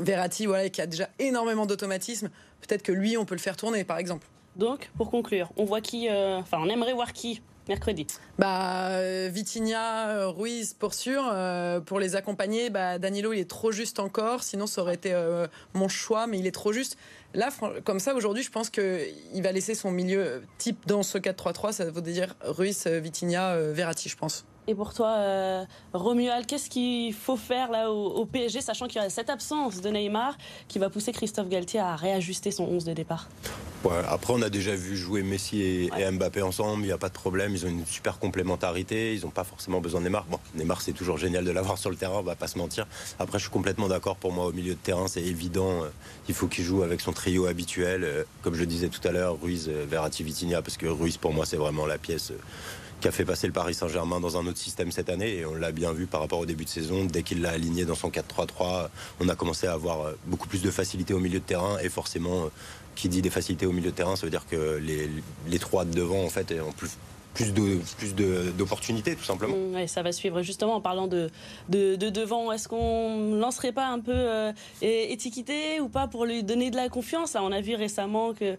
Verratti, 0.00 0.46
voilà, 0.46 0.68
qui 0.68 0.80
a 0.80 0.86
déjà 0.86 1.08
énormément 1.18 1.66
d'automatisme, 1.66 2.30
peut-être 2.60 2.82
que 2.82 2.92
lui, 2.92 3.16
on 3.16 3.24
peut 3.24 3.34
le 3.34 3.40
faire 3.40 3.56
tourner, 3.56 3.84
par 3.84 3.98
exemple. 3.98 4.26
Donc, 4.56 4.90
pour 4.96 5.10
conclure, 5.10 5.50
on 5.56 5.64
voit 5.64 5.80
qui, 5.80 6.08
euh, 6.08 6.38
enfin, 6.38 6.58
on 6.60 6.68
aimerait 6.68 6.92
voir 6.92 7.12
qui 7.12 7.40
mercredi 7.68 8.06
Bah, 8.38 8.90
Vitinha, 9.28 10.26
Ruiz 10.26 10.74
pour 10.74 10.94
sûr. 10.94 11.22
pour 11.86 12.00
les 12.00 12.16
accompagner, 12.16 12.70
bah, 12.70 12.98
Danilo, 12.98 13.32
il 13.32 13.40
est 13.40 13.50
trop 13.50 13.72
juste 13.72 13.98
encore. 13.98 14.42
Sinon, 14.42 14.66
ça 14.66 14.82
aurait 14.82 14.94
été 14.94 15.14
mon 15.74 15.88
choix, 15.88 16.26
mais 16.26 16.38
il 16.38 16.46
est 16.46 16.54
trop 16.54 16.72
juste. 16.72 16.96
Là, 17.34 17.50
comme 17.84 18.00
ça, 18.00 18.14
aujourd'hui, 18.14 18.42
je 18.42 18.50
pense 18.50 18.70
qu'il 18.70 19.42
va 19.42 19.52
laisser 19.52 19.74
son 19.74 19.90
milieu 19.90 20.42
type 20.58 20.86
dans 20.86 21.02
ce 21.02 21.18
4-3-3. 21.18 21.72
Ça 21.72 21.84
veut 21.90 22.02
dire 22.02 22.34
Ruiz, 22.42 22.86
Vitinha, 22.86 23.56
Verratti, 23.56 24.08
je 24.08 24.16
pense. 24.16 24.44
Et 24.70 24.74
pour 24.76 24.94
toi, 24.94 25.16
euh, 25.16 25.64
Romuald, 25.94 26.46
qu'est-ce 26.46 26.70
qu'il 26.70 27.12
faut 27.12 27.36
faire 27.36 27.72
là 27.72 27.90
au, 27.90 28.24
PSG, 28.24 28.60
sachant 28.60 28.86
qu'il 28.86 29.02
y 29.02 29.04
a 29.04 29.10
cette 29.10 29.28
absence 29.28 29.80
de 29.80 29.90
Neymar 29.90 30.38
qui 30.68 30.78
va 30.78 30.88
pousser 30.88 31.10
Christophe 31.10 31.48
Galtier 31.48 31.80
à 31.80 31.96
réajuster 31.96 32.52
son 32.52 32.66
11 32.66 32.84
de 32.84 32.92
départ? 32.92 33.28
Après, 34.08 34.32
on 34.32 34.42
a 34.42 34.48
déjà 34.48 34.76
vu 34.76 34.96
jouer 34.96 35.24
Messi 35.24 35.60
et, 35.62 36.10
Mbappé 36.12 36.42
ensemble, 36.42 36.84
il 36.84 36.86
n'y 36.86 36.92
a 36.92 36.98
pas 36.98 37.08
de 37.08 37.14
problème, 37.14 37.52
ils 37.52 37.66
ont 37.66 37.68
une 37.68 37.84
super 37.84 38.20
complémentarité, 38.20 39.12
ils 39.12 39.22
n'ont 39.22 39.30
pas 39.30 39.42
forcément 39.42 39.80
besoin 39.80 40.02
de 40.02 40.04
Neymar. 40.04 40.26
Bon, 40.30 40.38
Neymar, 40.54 40.82
c'est 40.82 40.92
toujours 40.92 41.18
génial 41.18 41.44
de 41.44 41.50
l'avoir 41.50 41.76
sur 41.78 41.90
le 41.90 41.96
terrain, 41.96 42.18
on 42.18 42.22
va 42.22 42.36
pas 42.36 42.46
se 42.46 42.56
mentir. 42.56 42.86
Après, 43.18 43.38
je 43.40 43.44
suis 43.44 43.52
complètement 43.52 43.88
d'accord, 43.88 44.14
pour 44.14 44.32
moi, 44.32 44.46
au 44.46 44.52
milieu 44.52 44.74
de 44.74 44.78
terrain, 44.78 45.08
c'est 45.08 45.22
évident, 45.22 45.82
euh, 45.82 45.88
il 46.28 46.34
faut 46.36 46.46
qu'il 46.46 46.62
joue 46.62 46.84
avec 46.84 47.00
son 47.00 47.12
trio 47.12 47.46
habituel, 47.46 48.04
euh, 48.04 48.22
comme 48.42 48.54
je 48.54 48.60
le 48.60 48.66
disais 48.66 48.88
tout 48.88 49.06
à 49.08 49.10
l'heure, 49.10 49.36
Ruiz, 49.42 49.68
Verratti, 49.68 50.22
Vitinha, 50.22 50.62
parce 50.62 50.76
que 50.76 50.86
Ruiz, 50.86 51.16
pour 51.16 51.32
moi, 51.32 51.44
c'est 51.44 51.56
vraiment 51.56 51.86
la 51.86 51.98
pièce 51.98 52.32
qui 53.00 53.08
a 53.08 53.12
fait 53.12 53.24
passer 53.24 53.46
le 53.46 53.52
Paris 53.52 53.74
Saint-Germain 53.74 54.20
dans 54.20 54.36
un 54.36 54.46
autre 54.46 54.58
système 54.58 54.92
cette 54.92 55.08
année. 55.08 55.38
Et 55.38 55.46
on 55.46 55.54
l'a 55.54 55.72
bien 55.72 55.92
vu 55.92 56.06
par 56.06 56.20
rapport 56.20 56.38
au 56.38 56.46
début 56.46 56.64
de 56.64 56.68
saison. 56.68 57.04
Dès 57.04 57.22
qu'il 57.22 57.40
l'a 57.42 57.50
aligné 57.50 57.84
dans 57.84 57.94
son 57.94 58.10
4-3-3, 58.10 58.88
on 59.20 59.28
a 59.28 59.34
commencé 59.34 59.66
à 59.66 59.72
avoir 59.72 60.02
euh, 60.02 60.18
beaucoup 60.26 60.48
plus 60.48 60.62
de 60.62 60.70
facilité 60.70 61.14
au 61.14 61.18
milieu 61.18 61.40
de 61.40 61.44
terrain. 61.44 61.78
Et 61.82 61.88
forcément, 61.88 62.44
euh, 62.44 62.48
qui 62.94 63.08
dit 63.08 63.22
des 63.22 63.30
facilités 63.30 63.66
au 63.66 63.72
milieu 63.72 63.90
de 63.90 63.96
terrain, 63.96 64.16
ça 64.16 64.26
veut 64.26 64.30
dire 64.30 64.46
que 64.46 64.76
les, 64.76 65.08
les 65.48 65.58
trois 65.58 65.84
de 65.84 65.92
devant, 65.92 66.24
en 66.24 66.28
fait, 66.28 66.52
ont 66.60 66.72
plus, 66.72 66.90
plus 67.34 67.52
de 67.52 67.78
plus 67.98 68.14
d'opportunités 68.14 69.14
tout 69.14 69.24
simplement. 69.24 69.56
Mmh, 69.56 69.86
ça 69.86 70.02
va 70.02 70.12
suivre 70.12 70.42
justement 70.42 70.74
en 70.74 70.80
parlant 70.80 71.06
de 71.06 71.30
de, 71.68 71.96
devant. 71.96 72.52
Est-ce 72.52 72.68
qu'on 72.68 73.34
lancerait 73.34 73.72
pas 73.72 73.86
un 73.86 74.00
peu 74.00 74.12
euh, 74.14 74.52
étiqueté 74.82 75.80
ou 75.80 75.88
pas 75.88 76.08
pour 76.08 76.24
lui 76.24 76.42
donner 76.42 76.70
de 76.70 76.76
la 76.76 76.88
confiance? 76.88 77.36
On 77.40 77.52
a 77.52 77.60
vu 77.60 77.74
récemment 77.74 78.34
que 78.34 78.56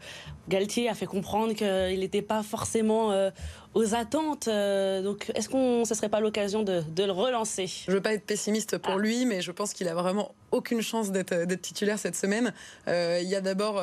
Galtier 0.49 0.89
a 0.89 0.95
fait 0.95 1.06
comprendre 1.06 1.54
qu'il 1.54 1.99
n'était 1.99 2.21
pas 2.21 2.43
forcément 2.43 3.12
euh, 3.12 3.30
aux 3.73 3.95
attentes. 3.95 4.47
Euh, 4.47 5.01
donc, 5.01 5.31
est-ce 5.36 5.49
qu'on, 5.49 5.86
ce 5.86 5.95
serait 5.95 6.10
pas 6.10 6.19
l'occasion 6.19 6.63
de, 6.63 6.84
le 6.97 7.12
relancer? 7.12 7.67
Je 7.67 7.91
veux 7.91 8.01
pas 8.01 8.13
être 8.13 8.25
pessimiste 8.25 8.77
pour 8.77 8.95
ah. 8.95 8.99
lui, 8.99 9.25
mais 9.25 9.41
je 9.41 9.51
pense 9.51 9.73
qu'il 9.73 9.88
a 9.88 9.93
vraiment 9.93 10.34
aucune 10.51 10.81
chance 10.81 11.12
d'être, 11.12 11.45
titulaire 11.62 11.97
cette 11.97 12.15
semaine. 12.15 12.53
Euh, 12.88 13.19
il 13.21 13.29
y 13.29 13.36
a 13.36 13.41
d'abord 13.41 13.81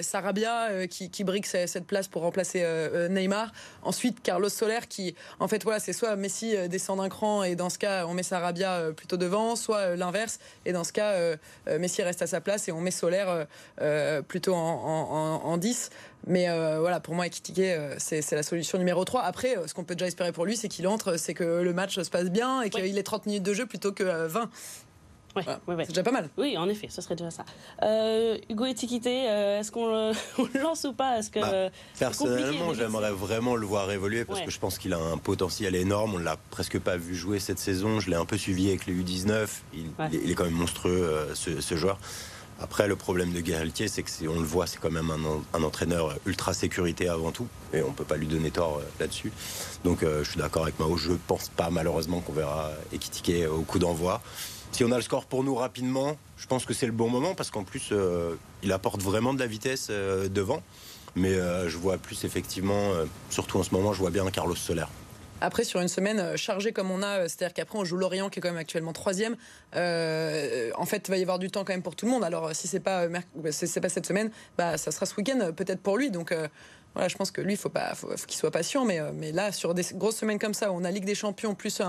Sarabia 0.00 0.86
qui, 0.86 1.10
qui, 1.10 1.24
brique 1.24 1.46
cette 1.46 1.86
place 1.86 2.06
pour 2.06 2.22
remplacer 2.22 2.64
Neymar. 3.10 3.52
Ensuite, 3.82 4.22
Carlos 4.22 4.48
Soler 4.48 4.78
qui, 4.88 5.16
en 5.40 5.48
fait, 5.48 5.64
voilà, 5.64 5.80
c'est 5.80 5.92
soit 5.92 6.14
Messi 6.14 6.54
descend 6.68 6.98
d'un 6.98 7.08
cran 7.08 7.42
et 7.42 7.56
dans 7.56 7.68
ce 7.68 7.78
cas, 7.78 8.06
on 8.06 8.14
met 8.14 8.22
Sarabia 8.22 8.92
plutôt 8.96 9.16
devant, 9.16 9.56
soit 9.56 9.96
l'inverse 9.96 10.38
et 10.64 10.72
dans 10.72 10.84
ce 10.84 10.92
cas, 10.92 11.16
Messi 11.78 12.02
reste 12.02 12.22
à 12.22 12.28
sa 12.28 12.40
place 12.40 12.68
et 12.68 12.72
on 12.72 12.80
met 12.80 12.92
Soler 12.92 13.24
plutôt 14.28 14.54
en, 14.54 15.40
en 15.44 15.56
10. 15.56 15.90
Mais 16.26 16.48
euh, 16.48 16.78
voilà, 16.80 17.00
pour 17.00 17.14
moi, 17.14 17.26
Ekitike, 17.26 17.58
euh, 17.58 17.94
c'est 17.98 18.32
la 18.32 18.42
solution 18.42 18.78
numéro 18.78 19.04
3. 19.04 19.22
Après, 19.22 19.56
euh, 19.56 19.66
ce 19.66 19.74
qu'on 19.74 19.84
peut 19.84 19.94
déjà 19.94 20.06
espérer 20.06 20.32
pour 20.32 20.46
lui, 20.46 20.56
c'est 20.56 20.68
qu'il 20.68 20.86
entre, 20.86 21.16
c'est 21.16 21.34
que 21.34 21.62
le 21.62 21.72
match 21.72 22.00
se 22.00 22.10
passe 22.10 22.30
bien 22.30 22.62
et 22.62 22.70
qu'il 22.70 22.96
ait 22.96 23.02
30 23.02 23.26
minutes 23.26 23.42
de 23.42 23.54
jeu 23.54 23.66
plutôt 23.66 23.92
que 23.92 24.26
20. 24.26 24.48
Ouais, 25.34 25.42
C'est 25.78 25.88
déjà 25.88 26.02
pas 26.02 26.12
mal. 26.12 26.28
Oui, 26.36 26.58
en 26.58 26.68
effet, 26.68 26.88
ce 26.90 27.00
serait 27.00 27.16
déjà 27.16 27.30
ça. 27.30 27.46
Euh, 27.82 28.36
Hugo 28.50 28.66
Etiquité, 28.66 29.24
est-ce 29.24 29.72
qu'on 29.72 30.12
le 30.54 30.60
lance 30.60 30.84
ou 30.84 30.92
pas? 30.92 31.18
Est-ce 31.18 31.30
que, 31.30 31.40
bah, 31.40 31.70
Personnellement, 31.98 32.74
j'aimerais 32.74 33.12
vraiment 33.12 33.56
le 33.56 33.66
voir 33.66 33.90
évoluer 33.90 34.26
parce 34.26 34.42
que 34.42 34.50
je 34.50 34.58
pense 34.58 34.76
qu'il 34.76 34.92
a 34.92 34.98
un 34.98 35.16
potentiel 35.16 35.74
énorme. 35.74 36.16
On 36.16 36.18
l'a 36.18 36.36
presque 36.50 36.78
pas 36.78 36.98
vu 36.98 37.14
jouer 37.14 37.40
cette 37.40 37.58
saison. 37.58 37.98
Je 37.98 38.10
l'ai 38.10 38.16
un 38.16 38.26
peu 38.26 38.36
suivi 38.36 38.68
avec 38.68 38.84
les 38.84 38.92
U19. 38.92 39.48
Il, 39.72 39.86
il 40.12 40.30
est 40.30 40.34
quand 40.34 40.44
même 40.44 40.52
monstrueux, 40.52 41.30
ce, 41.32 41.62
ce, 41.62 41.76
joueur. 41.76 41.98
Après, 42.62 42.86
le 42.86 42.94
problème 42.94 43.32
de 43.32 43.40
Galtier, 43.40 43.88
c'est 43.88 44.04
que 44.04 44.10
on 44.28 44.38
le 44.38 44.46
voit, 44.46 44.68
c'est 44.68 44.78
quand 44.78 44.90
même 44.90 45.10
un, 45.10 45.62
entraîneur 45.62 46.14
ultra 46.26 46.54
sécurité 46.54 47.08
avant 47.08 47.32
tout, 47.32 47.48
et 47.74 47.82
on 47.82 47.90
peut 47.90 48.04
pas 48.04 48.16
lui 48.16 48.28
donner 48.28 48.52
tort 48.52 48.78
euh, 48.78 48.84
là-dessus. 49.00 49.32
Donc, 49.82 50.04
euh, 50.04 50.22
je 50.22 50.30
suis 50.30 50.38
d'accord 50.38 50.62
avec 50.62 50.78
Mao. 50.78 50.96
Je 50.96 51.10
pense 51.26 51.48
pas 51.48 51.70
malheureusement 51.70 52.20
qu'on 52.20 52.32
verra 52.32 52.70
Ekitike 52.92 53.48
au 53.50 53.62
coup 53.62 53.80
d'envoi. 53.80 54.22
Si 54.70 54.84
on 54.84 54.92
a 54.92 54.96
le 54.96 55.02
score 55.02 55.26
pour 55.26 55.42
nous 55.42 55.56
rapidement, 55.56 56.16
je 56.36 56.46
pense 56.46 56.64
que 56.64 56.72
c'est 56.72 56.86
le 56.86 56.92
bon 56.92 57.10
moment 57.10 57.34
parce 57.34 57.50
qu'en 57.50 57.64
plus, 57.64 57.88
euh, 57.90 58.36
il 58.62 58.70
apporte 58.70 59.02
vraiment 59.02 59.34
de 59.34 59.40
la 59.40 59.48
vitesse 59.48 59.88
devant. 59.88 60.62
Mais 61.16 61.34
je 61.34 61.76
vois 61.76 61.98
plus 61.98 62.24
effectivement, 62.24 62.92
surtout 63.28 63.58
en 63.58 63.62
ce 63.62 63.74
moment, 63.74 63.92
je 63.92 63.98
vois 63.98 64.08
bien 64.08 64.24
Carlos 64.30 64.54
Soler. 64.54 64.86
Après, 65.42 65.64
sur 65.64 65.80
une 65.80 65.88
semaine 65.88 66.20
euh, 66.20 66.36
chargée 66.36 66.72
comme 66.72 66.92
on 66.92 67.02
a, 67.02 67.18
euh, 67.18 67.22
c'est-à-dire 67.22 67.52
qu'après 67.52 67.76
on 67.76 67.84
joue 67.84 67.96
Lorient 67.96 68.30
qui 68.30 68.38
est 68.38 68.42
quand 68.42 68.50
même 68.50 68.58
actuellement 68.58 68.92
troisième. 68.92 69.36
Euh, 69.74 70.70
en 70.76 70.86
fait, 70.86 71.08
il 71.08 71.10
va 71.10 71.16
y 71.16 71.22
avoir 71.22 71.40
du 71.40 71.50
temps 71.50 71.64
quand 71.64 71.72
même 71.72 71.82
pour 71.82 71.96
tout 71.96 72.06
le 72.06 72.12
monde. 72.12 72.22
Alors, 72.22 72.54
si 72.54 72.68
c'est 72.68 72.80
pas 72.80 73.08
c'est 73.50 73.80
pas 73.80 73.88
cette 73.88 74.06
semaine, 74.06 74.30
bah 74.56 74.78
ça 74.78 74.92
sera 74.92 75.04
ce 75.04 75.16
week-end 75.16 75.50
peut-être 75.56 75.80
pour 75.80 75.98
lui. 75.98 76.10
Donc 76.10 76.32
voilà, 76.94 77.08
je 77.08 77.16
pense 77.16 77.30
que 77.30 77.40
lui, 77.40 77.54
il 77.54 77.56
faut 77.56 77.70
pas, 77.70 77.94
faut, 77.94 78.08
qu'il 78.26 78.36
soit 78.36 78.50
patient. 78.50 78.84
Mais, 78.84 79.00
euh, 79.00 79.12
mais 79.14 79.32
là, 79.32 79.50
sur 79.50 79.74
des 79.74 79.84
grosses 79.94 80.16
semaines 80.16 80.38
comme 80.38 80.54
ça, 80.54 80.70
où 80.70 80.76
on 80.76 80.84
a 80.84 80.90
Ligue 80.90 81.04
des 81.04 81.14
Champions 81.14 81.54
plus 81.54 81.80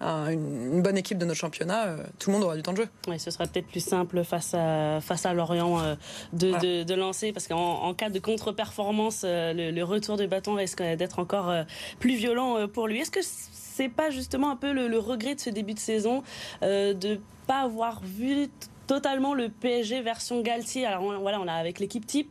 une, 0.00 0.82
bonne 0.82 0.96
équipe 0.96 1.18
de 1.18 1.26
notre 1.26 1.38
championnat, 1.38 1.86
euh, 1.86 1.96
tout 2.18 2.30
le 2.30 2.36
monde 2.36 2.44
aura 2.44 2.56
du 2.56 2.62
temps 2.62 2.72
de 2.72 2.78
jeu. 2.78 2.88
Oui, 3.08 3.18
ce 3.18 3.30
sera 3.30 3.46
peut-être 3.46 3.66
plus 3.66 3.84
simple 3.84 4.24
face 4.24 4.54
à, 4.54 5.00
face 5.00 5.26
à 5.26 5.34
Lorient 5.34 5.80
euh, 5.80 5.94
de, 6.32 6.84
de, 6.84 6.94
lancer, 6.94 7.32
parce 7.32 7.48
qu'en 7.48 7.92
cas 7.94 8.08
de 8.08 8.18
contre-performance, 8.18 9.24
le, 9.24 9.82
retour 9.82 10.16
de 10.16 10.26
bâton 10.26 10.54
risque 10.54 10.82
d'être 10.82 11.18
encore 11.18 11.52
plus 12.00 12.16
violent 12.16 12.66
pour 12.68 12.88
lui. 12.88 13.00
Est-ce 13.00 13.10
que 13.10 13.20
c'est 13.22 13.88
pas 13.88 14.10
justement 14.10 14.50
un 14.50 14.56
peu 14.56 14.72
le, 14.72 14.98
regret 14.98 15.34
de 15.34 15.40
ce 15.40 15.50
début 15.50 15.74
de 15.74 15.78
saison 15.78 16.22
de 16.62 17.20
pas 17.46 17.60
avoir 17.60 18.00
vu 18.02 18.48
totalement 18.86 19.34
le 19.34 19.48
PSG 19.50 20.00
version 20.00 20.40
Galtier? 20.40 20.86
Alors 20.86 21.20
voilà, 21.20 21.40
on 21.40 21.46
a 21.46 21.52
avec 21.52 21.78
l'équipe 21.78 22.06
type 22.06 22.30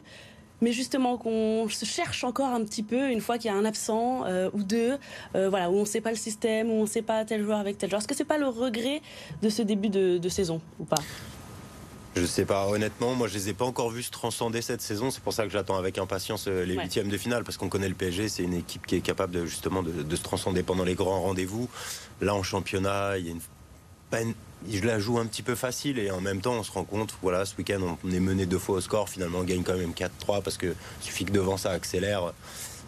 mais 0.66 0.72
justement 0.72 1.16
qu'on 1.20 1.70
se 1.70 1.86
cherche 1.86 2.24
encore 2.24 2.48
un 2.48 2.64
petit 2.64 2.82
peu 2.82 3.12
une 3.12 3.22
fois 3.22 3.38
qu'il 3.38 3.52
y 3.52 3.54
a 3.54 3.56
un 3.56 3.66
absent 3.66 4.26
euh, 4.26 4.50
ou 4.54 4.64
deux, 4.64 4.98
euh, 5.36 5.48
voilà, 5.48 5.70
où 5.70 5.76
on 5.76 5.82
ne 5.82 5.86
sait 5.86 6.02
pas 6.02 6.10
le 6.10 6.16
système, 6.16 6.72
où 6.72 6.74
on 6.74 6.82
ne 6.82 6.88
sait 6.88 7.04
pas 7.04 7.24
tel 7.24 7.44
joueur 7.44 7.60
avec 7.60 7.78
tel 7.78 7.88
joueur. 7.88 8.00
Est-ce 8.00 8.08
que 8.08 8.16
c'est 8.16 8.26
pas 8.26 8.40
le 8.40 8.48
regret 8.48 9.04
de 9.44 9.50
ce 9.50 9.62
début 9.62 9.90
de, 9.90 10.28
saison 10.28 10.60
ou 10.80 10.86
pas? 10.86 10.98
Je 12.16 12.26
sais 12.26 12.46
pas, 12.46 12.68
honnêtement, 12.68 13.14
moi 13.14 13.28
je 13.28 13.36
les 13.36 13.50
ai 13.50 13.54
pas 13.54 13.66
encore 13.66 13.92
vus 13.92 14.04
se 14.04 14.12
transcender 14.12 14.64
cette 14.64 14.82
saison. 14.82 15.12
C'est 15.12 15.22
pour 15.22 15.34
ça 15.34 15.44
que 15.44 15.52
j'attends 15.52 15.78
avec 15.78 16.00
impatience 16.00 16.46
euh, 16.48 16.66
les 16.66 16.74
huitièmes 16.74 17.10
de 17.10 17.18
finale, 17.18 17.44
parce 17.44 17.58
qu'on 17.58 17.70
connaît 17.70 17.90
le 17.90 17.94
PSG, 17.94 18.28
c'est 18.28 18.44
une 18.44 18.56
équipe 18.56 18.88
qui 18.88 18.96
est 18.96 19.02
capable 19.02 19.34
de, 19.34 19.46
justement 19.46 19.84
de, 19.84 20.16
se 20.16 20.24
transcender 20.24 20.64
pendant 20.64 20.84
les 20.84 20.96
grands 20.96 21.22
rendez-vous. 21.22 21.70
Là 22.22 22.34
en 22.34 22.42
championnat, 22.42 23.20
il 23.20 23.28
y 23.28 23.30
a 23.30 23.34
une 23.34 24.34
je 24.70 24.86
la 24.86 25.00
joue 25.00 25.20
un 25.20 25.26
petit 25.26 25.42
peu 25.42 25.56
facile 25.56 26.00
et 26.00 26.12
en 26.12 26.22
même 26.22 26.42
temps 26.42 26.54
on 26.54 26.64
se 26.64 26.72
rend 26.72 26.84
compte, 26.84 27.16
voilà, 27.22 27.46
ce 27.46 27.56
week-end 27.58 27.98
on 28.04 28.12
est 28.12 28.20
mené 28.20 28.46
deux 28.46 28.60
fois 28.60 28.78
au 28.78 28.82
score, 28.82 29.10
finalement 29.10 29.40
on 29.40 29.44
gagne 29.44 29.64
quand 29.64 29.78
même 29.78 29.92
4-3 29.92 30.42
parce 30.42 30.58
que 30.58 30.74
suffit 31.02 31.26
que 31.26 31.32
devant 31.32 31.58
ça 31.58 31.72
accélère, 31.72 32.34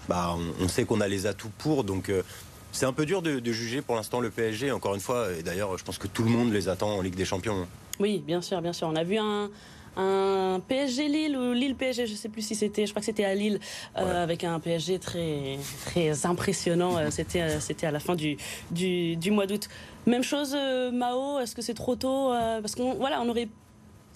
bah, 0.08 0.36
on, 0.62 0.68
sait 0.68 0.86
qu'on 0.86 1.02
a 1.02 1.08
les 1.08 1.26
atouts 1.26 1.52
pour, 1.58 1.84
donc 1.84 2.10
euh, 2.10 2.24
c'est 2.72 2.86
un 2.86 2.94
peu 2.94 3.06
dur 3.06 3.22
de, 3.22 3.42
juger 3.52 3.82
pour 3.82 3.96
l'instant 3.96 4.20
le 4.20 4.30
PSG, 4.30 4.72
encore 4.72 4.96
une 4.96 5.02
fois, 5.02 5.28
et 5.38 5.44
d'ailleurs 5.44 5.78
je 5.78 5.84
pense 5.84 5.98
que 5.98 6.08
tout 6.08 6.24
le 6.24 6.30
monde 6.30 6.52
les 6.52 6.70
attend 6.70 6.90
en 6.90 7.02
Ligue 7.02 7.16
des 7.16 7.26
Champions. 7.26 7.68
Oui, 8.00 8.24
bien 8.26 8.42
sûr, 8.42 8.62
bien 8.62 8.74
sûr. 8.74 8.88
On 8.88 8.96
a 8.96 9.04
vu 9.04 9.18
un, 9.18 9.50
un 9.98 10.62
PSG 10.68 11.08
Lille 11.08 11.36
ou 11.36 11.54
Lille 11.54 11.76
PSG, 11.76 12.06
je 12.06 12.14
sais 12.14 12.30
plus 12.30 12.44
si 12.44 12.56
c'était, 12.56 12.86
je 12.86 12.92
crois 12.92 13.00
que 13.00 13.06
c'était 13.06 13.26
à 13.26 13.34
Lille, 13.34 13.60
euh, 13.98 14.24
avec 14.24 14.44
un 14.44 14.60
PSG 14.60 15.00
très 15.00 15.58
très 15.86 16.26
impressionnant. 16.26 16.98
Euh, 16.98 17.08
c'était 17.10 17.42
euh, 17.42 17.60
c'était 17.60 17.88
à 17.88 17.92
la 17.92 18.00
fin 18.00 18.16
du 18.16 18.38
du, 18.72 19.16
du 19.16 19.32
mois 19.32 19.48
d'août. 19.48 19.68
Même 20.06 20.24
chose, 20.24 20.56
Mao. 20.94 21.40
Est-ce 21.40 21.54
que 21.54 21.62
c'est 21.62 21.74
trop 21.74 21.96
tôt 21.96 22.32
Parce 22.62 22.76
qu'on 22.76 22.94
voilà, 22.94 23.22
on 23.22 23.28
aurait 23.28 23.50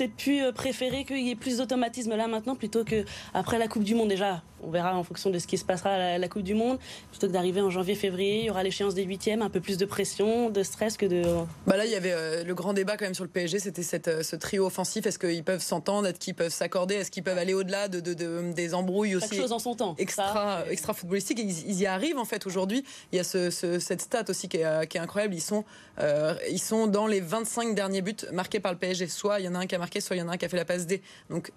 peut-être 0.02 0.16
pu 0.16 0.42
préférer 0.54 1.06
qu'il 1.06 1.22
y 1.22 1.30
ait 1.30 1.36
plus 1.36 1.58
d'automatisme 1.58 2.16
là 2.16 2.28
maintenant 2.28 2.56
plutôt 2.56 2.84
que 2.84 3.06
après 3.34 3.60
la 3.60 3.68
Coupe 3.68 3.84
du 3.84 3.96
Monde 3.96 4.10
déjà 4.10 4.42
on 4.64 4.70
verra 4.70 4.96
en 4.96 5.04
fonction 5.04 5.30
de 5.30 5.40
ce 5.40 5.48
qui 5.48 5.58
se 5.58 5.66
passera 5.66 5.92
à 5.92 6.18
la, 6.18 6.28
Coupe 6.28 6.44
du 6.44 6.54
Monde. 6.54 6.80
Plutôt 7.10 7.28
que 7.28 7.32
d'arriver 7.32 7.62
en 7.62 7.70
janvier-février, 7.70 8.40
il 8.40 8.46
y 8.46 8.50
aura 8.50 8.64
l'échéance 8.64 8.94
des 8.94 9.04
huitièmes, 9.04 9.42
un 9.42 9.50
peu 9.50 9.60
plus 9.60 9.78
de 9.78 9.86
pression, 9.86 10.50
de 10.50 10.64
stress 10.64 10.98
que 10.98 11.06
de. 11.06 11.24
Bah 11.68 11.78
là, 11.78 11.86
il 11.86 11.92
y 11.92 11.96
avait 11.96 12.14
euh, 12.14 12.44
le 12.44 12.54
grand 12.54 12.74
débat 12.74 12.98
quand 12.98 13.06
même 13.06 13.14
sur 13.14 13.24
le 13.24 13.30
PSG, 13.30 13.60
c'était 13.60 14.10
euh, 14.10 14.24
ce 14.24 14.36
trio 14.36 14.66
offensif. 14.66 15.06
Est-ce 15.06 15.20
qu'ils 15.20 15.44
peuvent 15.44 15.62
s'entendre, 15.62 16.08
est-ce 16.08 16.20
qu'ils 16.20 16.36
peuvent 16.36 16.52
s'accorder, 16.52 16.96
est-ce 16.96 17.12
qu'ils 17.12 17.24
peuvent 17.24 17.38
aller 17.38 17.54
au-delà 17.54 17.88
de, 17.88 18.00
des 18.00 18.74
embrouilles 18.74 19.16
aussi 19.16 19.36
chose 19.36 19.52
en 19.52 19.60
son 19.60 19.76
temps. 19.76 19.96
Extra, 19.98 20.64
extra 20.70 20.94
footballistique. 20.94 21.40
Ils, 21.40 21.82
y 21.82 21.86
arrivent 21.86 22.20
en 22.20 22.26
fait 22.26 22.46
aujourd'hui. 22.46 22.84
Il 23.12 23.18
y 23.18 23.20
a 23.20 23.24
cette 23.24 24.02
stat 24.02 24.26
aussi 24.30 24.48
qui 24.48 24.58
est, 24.58 24.88
qui 24.88 24.98
est 24.98 25.02
incroyable. 25.02 25.34
Ils 25.34 25.42
sont, 25.42 25.66
euh, 26.00 26.36
ils 26.50 26.62
sont 26.62 26.88
dans 26.88 27.08
les 27.08 27.20
25 27.20 27.76
derniers 27.76 28.02
buts 28.02 28.16
marqués 28.32 28.60
par 28.60 28.72
le 28.72 28.78
PSG. 28.78 29.08
Soit 29.08 29.40
il 29.40 29.46
y 29.46 29.48
en 29.48 29.56
a 29.56 29.60
un 29.60 29.68
qui 29.68 29.76
a 29.76 29.80
marqué, 29.80 29.91
soit 30.00 30.16
il 30.16 30.20
y 30.20 30.22
en 30.22 30.30
a 30.30 30.34
un 30.34 30.38
qui 30.38 30.46
a 30.46 30.50
fait 30.50 30.58
la 30.58 30.66
passe 30.66 30.88
D. 30.88 31.02
Donc 31.30 31.52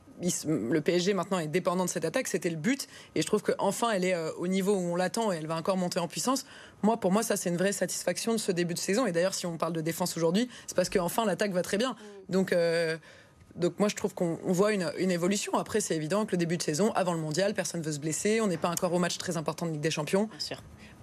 le 0.46 0.80
PSG 0.80 1.14
maintenant 1.14 1.38
est 1.38 1.48
dépendant 1.48 1.84
de 1.84 1.90
cette 1.90 2.04
attaque. 2.04 2.28
C'était 2.28 2.50
le 2.50 2.56
but. 2.56 2.88
Et 3.14 3.22
je 3.22 3.26
trouve 3.26 3.42
qu'enfin, 3.42 3.90
elle 3.90 4.04
est 4.04 4.14
euh, 4.14 4.30
au 4.38 4.46
niveau 4.46 4.74
où 4.74 4.92
on 4.92 4.96
l'attend 4.96 5.32
et 5.32 5.36
elle 5.36 5.46
va 5.46 5.56
encore 5.56 5.76
monter 5.76 5.98
en 5.98 6.08
puissance. 6.08 6.44
Moi, 6.82 6.98
pour 6.98 7.12
moi, 7.12 7.22
ça, 7.22 7.36
c'est 7.36 7.50
une 7.50 7.56
vraie 7.56 7.72
satisfaction 7.72 8.32
de 8.32 8.38
ce 8.38 8.52
début 8.52 8.74
de 8.74 8.78
saison. 8.78 9.06
Et 9.06 9.12
d'ailleurs, 9.12 9.34
si 9.34 9.46
on 9.46 9.56
parle 9.56 9.72
de 9.72 9.80
défense 9.80 10.16
aujourd'hui, 10.16 10.48
c'est 10.66 10.76
parce 10.76 10.88
qu'enfin, 10.88 11.24
l'attaque 11.24 11.52
va 11.52 11.62
très 11.62 11.78
bien. 11.78 11.96
Donc, 12.28 12.52
euh, 12.52 12.96
donc 13.56 13.78
moi, 13.78 13.88
je 13.88 13.96
trouve 13.96 14.14
qu'on 14.14 14.38
voit 14.44 14.72
une, 14.72 15.10
évolution. 15.10 15.54
Après, 15.54 15.80
c'est 15.80 15.94
évident 15.94 16.26
que 16.26 16.32
le 16.32 16.38
début 16.38 16.56
de 16.56 16.62
saison, 16.62 16.92
avant 16.92 17.12
le 17.12 17.20
mondial, 17.20 17.54
personne 17.54 17.80
ne 17.80 17.86
veut 17.86 17.92
se 17.92 18.00
blesser. 18.00 18.40
On 18.40 18.48
n'est 18.48 18.56
pas 18.56 18.70
encore 18.70 18.92
au 18.92 18.98
match 18.98 19.18
très 19.18 19.36
important 19.36 19.66
de 19.66 19.72
Ligue 19.72 19.80
des 19.80 19.90
Champions. 19.90 20.28
Bien. 20.48 20.58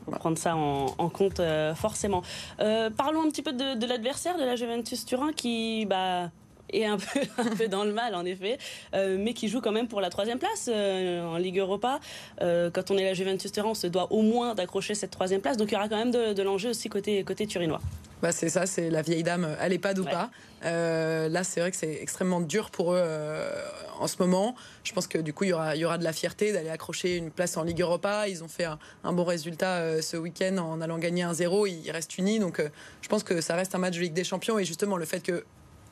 Faut 0.06 0.12
prendre 0.12 0.38
ça 0.38 0.56
en, 0.56 1.10
compte 1.10 1.39
euh, 1.39 1.76
forcément. 1.76 2.24
parlons 2.58 3.22
un 3.22 3.30
petit 3.30 3.44
peu 3.44 3.54
de, 3.54 3.78
de 3.78 3.86
l'adversaire 3.86 4.36
de 4.36 4.44
la 4.44 4.56
Juventus 4.56 5.06
Turin 5.06 5.32
qui 5.32 5.86
bah, 5.86 6.32
et 6.71 6.86
un 6.86 6.97
peu, 7.13 7.19
un 7.38 7.55
peu 7.55 7.67
dans 7.67 7.84
le 7.84 7.93
mal 7.93 8.15
en 8.15 8.25
effet, 8.25 8.57
euh, 8.93 9.17
mais 9.19 9.34
qui 9.34 9.47
joue 9.47 9.62
quand 9.62 9.71
même 9.71 9.88
pour 9.88 10.01
la 10.01 10.10
troisième 10.10 10.39
place 10.39 10.69
euh, 10.71 11.23
en 11.23 11.38
Ligue 11.38 11.60
Europa. 11.60 11.99
Euh, 12.41 12.69
quand 12.71 12.91
on 12.91 12.97
est 12.97 13.05
la 13.05 13.13
Juventus 13.13 13.51
Turin, 13.51 13.69
on 13.69 13.73
se 13.73 13.88
doit 13.88 14.12
au 14.12 14.21
moins 14.21 14.55
d'accrocher 14.55 14.95
cette 14.95 15.12
troisième 15.12 15.41
place, 15.41 15.57
donc 15.57 15.69
il 15.71 15.73
y 15.73 15.77
aura 15.77 15.89
quand 15.89 15.97
même 15.97 16.12
de, 16.12 16.41
l'enjeu 16.41 16.69
aussi 16.69 16.89
côté, 16.89 17.23
côté 17.23 17.45
turinois. 17.47 17.81
Bah 18.21 18.31
c'est 18.31 18.49
ça, 18.49 18.67
c'est 18.67 18.91
la 18.91 19.01
vieille 19.01 19.23
dame, 19.23 19.47
elle 19.60 19.73
est 19.73 19.79
pas 19.79 19.97
ou 19.97 20.03
pas. 20.03 20.29
là, 20.63 21.43
c'est 21.43 21.60
vrai 21.60 21.71
que 21.71 21.77
c'est 21.77 21.99
extrêmement 22.01 22.39
dur 22.39 22.69
pour 22.69 22.93
eux 22.93 23.03
en 23.99 24.07
ce 24.07 24.17
moment. 24.19 24.55
Je 24.84 24.93
pense 24.93 25.07
que 25.07 25.17
du 25.17 25.34
coup, 25.34 25.45
il 25.45 25.49
y 25.49 25.53
aura, 25.53 25.75
y 25.75 25.86
aura 25.86 25.97
de 25.97 26.03
la 26.03 26.13
fierté 26.13 26.53
d'aller 26.53 26.69
accrocher 26.69 27.17
une 27.17 27.31
place 27.31 27.57
en 27.57 27.63
Ligue 27.63 27.81
Europa. 27.81 28.27
Ils 28.27 28.43
ont 28.43 28.47
fait 28.47 28.65
un, 28.65 29.13
bon 29.13 29.23
résultat 29.23 30.01
ce 30.03 30.17
week-end 30.17 30.57
en 30.57 30.81
allant 30.81 30.99
gagner 30.99 31.23
un 31.23 31.34
0 31.34 31.65
Ils 31.65 31.89
restent 31.89 32.15
unis, 32.19 32.38
donc 32.38 32.62
je 33.01 33.07
pense 33.10 33.23
que 33.23 33.41
ça 33.41 33.55
reste 33.55 33.73
un 33.73 33.79
match 33.79 33.95
de 33.95 34.01
Ligue 34.01 34.13
des 34.13 34.23
Champions. 34.23 34.60
Et 34.60 34.65
justement, 34.65 34.97
le 34.97 35.05
fait 35.05 35.21
que 35.21 35.43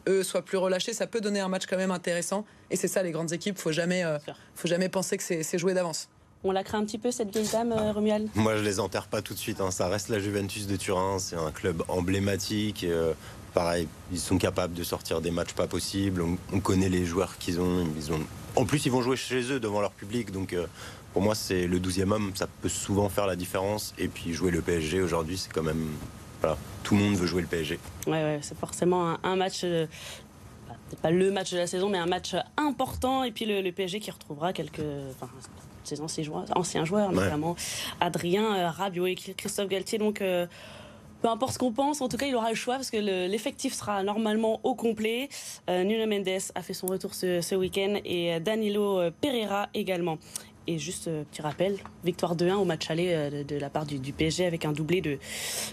eux 0.07 0.23
soient 0.23 0.41
plus 0.41 0.57
relâchés, 0.57 0.93
ça 0.93 1.07
peut 1.07 1.21
donner 1.21 1.39
un 1.39 1.47
match 1.47 1.65
quand 1.67 1.77
même 1.77 1.91
intéressant. 1.91 2.45
Et 2.71 2.75
c'est 2.75 2.87
ça 2.87 3.03
les 3.03 3.11
grandes 3.11 3.33
équipes, 3.33 3.57
faut 3.57 3.71
jamais, 3.71 4.03
euh, 4.03 4.17
faut 4.55 4.67
jamais 4.67 4.89
penser 4.89 5.17
que 5.17 5.23
c'est 5.23 5.57
joué 5.57 5.73
d'avance. 5.73 6.09
On 6.43 6.51
la 6.51 6.63
craint 6.63 6.79
un 6.79 6.85
petit 6.85 6.97
peu 6.97 7.11
cette 7.11 7.33
vieille 7.33 7.49
dame, 7.51 7.73
euh, 7.73 7.91
Romuald? 7.91 8.29
Moi, 8.33 8.55
je 8.55 8.63
les 8.63 8.79
enterre 8.79 9.07
pas 9.07 9.21
tout 9.21 9.33
de 9.33 9.39
suite. 9.39 9.59
Hein. 9.59 9.71
Ça 9.71 9.89
reste 9.89 10.07
la 10.07 10.19
Juventus 10.19 10.67
de 10.67 10.77
Turin. 10.77 11.19
C'est 11.19 11.35
un 11.35 11.51
club 11.51 11.83
emblématique. 11.89 12.85
Euh, 12.85 13.13
pareil, 13.53 13.89
ils 14.13 14.19
sont 14.19 14.37
capables 14.37 14.73
de 14.73 14.83
sortir 14.83 15.19
des 15.19 15.31
matchs 15.31 15.51
pas 15.51 15.67
possibles. 15.67 16.23
On, 16.53 16.59
connaît 16.61 16.87
les 16.87 17.05
joueurs 17.05 17.37
qu'ils 17.37 17.59
ont. 17.59 17.85
Ils 17.97 18.13
ont. 18.13 18.21
En 18.55 18.65
plus, 18.65 18.85
ils 18.85 18.91
vont 18.91 19.01
jouer 19.01 19.17
chez 19.17 19.51
eux 19.51 19.59
devant 19.59 19.81
leur 19.81 19.91
public. 19.91 20.31
Donc, 20.31 20.55
pour 21.11 21.21
moi, 21.21 21.35
c'est 21.35 21.67
le 21.67 21.77
12e 21.77 22.11
homme. 22.11 22.31
Ça 22.35 22.47
peut 22.61 22.69
souvent 22.69 23.09
faire 23.09 23.27
la 23.27 23.35
différence. 23.35 23.93
Et 23.97 24.07
puis, 24.07 24.33
jouer 24.33 24.51
le 24.51 24.61
PSG 24.61 25.01
aujourd'hui, 25.01 25.37
c'est 25.37 25.51
quand 25.51 25.63
même 25.63 25.87
tout 26.83 26.95
le 26.95 27.01
monde 27.01 27.15
veut 27.15 27.27
jouer 27.27 27.41
le 27.41 27.47
PSG. 27.47 27.79
Ouais, 28.07 28.39
c'est 28.41 28.57
forcément 28.57 29.17
un, 29.23 29.35
match. 29.35 29.61
Euh, 29.63 29.85
pas 31.01 31.11
le 31.11 31.31
match 31.31 31.51
de 31.51 31.57
la 31.57 31.67
saison, 31.67 31.89
mais 31.89 31.97
un 31.97 32.05
match 32.05 32.35
important. 32.57 33.23
Et 33.23 33.31
puis 33.31 33.45
le, 33.45 33.71
PSG 33.71 33.99
qui 33.99 34.11
retrouvera 34.11 34.53
quelques. 34.53 34.81
Enfin, 35.11 35.29
ses 35.83 36.01
anciens 36.01 36.23
joueurs, 36.23 36.45
anciens 36.55 36.85
joueurs 36.85 37.11
notamment 37.11 37.55
Adrien 37.99 38.55
euh, 38.55 38.69
Rabiot 38.69 39.07
et 39.07 39.15
Christophe 39.15 39.67
Galtier. 39.67 39.97
Donc. 39.97 40.21
Euh, 40.21 40.47
peu 41.21 41.27
importe 41.27 41.51
ce 41.51 41.59
qu'on 41.59 41.73
pense, 41.73 41.99
en 41.99 42.07
tout 42.07 42.15
cas, 42.15 42.27
il 42.27 42.35
aura 42.37 42.47
le 42.47 42.55
choix 42.55 42.75
parce 42.75 42.89
que 42.89 42.95
l'effectif 42.95 43.73
sera 43.73 44.03
normalement 44.03 44.61
au 44.63 44.73
complet. 44.73 45.27
Nuno 45.67 46.07
Mendes 46.07 46.29
a 46.55 46.61
fait 46.61 46.73
son 46.73 46.87
retour 46.87 47.13
ce, 47.13 47.41
ce 47.41 47.55
week-end 47.55 47.95
et 48.05 48.39
Danilo 48.39 49.01
Pereira 49.19 49.67
également. 49.73 50.17
Et 50.69 50.77
juste 50.77 51.07
euh, 51.07 51.23
petit 51.23 51.41
rappel, 51.41 51.79
victoire 52.03 52.35
2-1 52.35 52.53
au 52.57 52.63
match 52.63 52.91
aller 52.91 53.07
euh, 53.09 53.43
de, 53.43 53.55
la 53.55 53.71
part 53.71 53.87
du, 53.87 54.13
PSG 54.13 54.45
avec 54.45 54.65
un 54.65 54.71
doublé 54.71 55.01
de, 55.01 55.17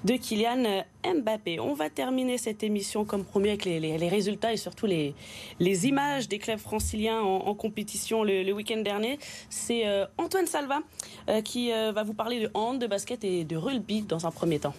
de 0.04 0.14
Kylian 0.14 0.64
euh, 0.64 1.20
Mbappé. 1.20 1.60
On 1.60 1.74
va 1.74 1.90
terminer 1.90 2.38
cette 2.38 2.62
émission 2.62 3.04
comme 3.04 3.22
promis 3.22 3.50
avec 3.50 3.66
les, 3.66 4.08
résultats 4.08 4.54
et 4.54 4.56
surtout 4.56 4.86
les 4.86 5.14
images 5.86 6.28
des 6.28 6.38
clubs 6.38 6.58
franciliens 6.58 7.20
en, 7.20 7.54
compétition 7.54 8.24
le, 8.24 8.50
week-end 8.52 8.80
dernier. 8.80 9.18
C'est 9.50 9.84
Antoine 10.16 10.46
Salva 10.46 10.80
qui 11.44 11.70
va 11.70 12.02
vous 12.02 12.14
parler 12.14 12.40
de 12.40 12.50
hand, 12.54 12.80
de 12.80 12.86
basket 12.86 13.22
et 13.24 13.44
de 13.44 13.56
rugby 13.56 14.02
dans 14.02 14.26
un 14.26 14.30
premier 14.30 14.58
temps. 14.58 14.74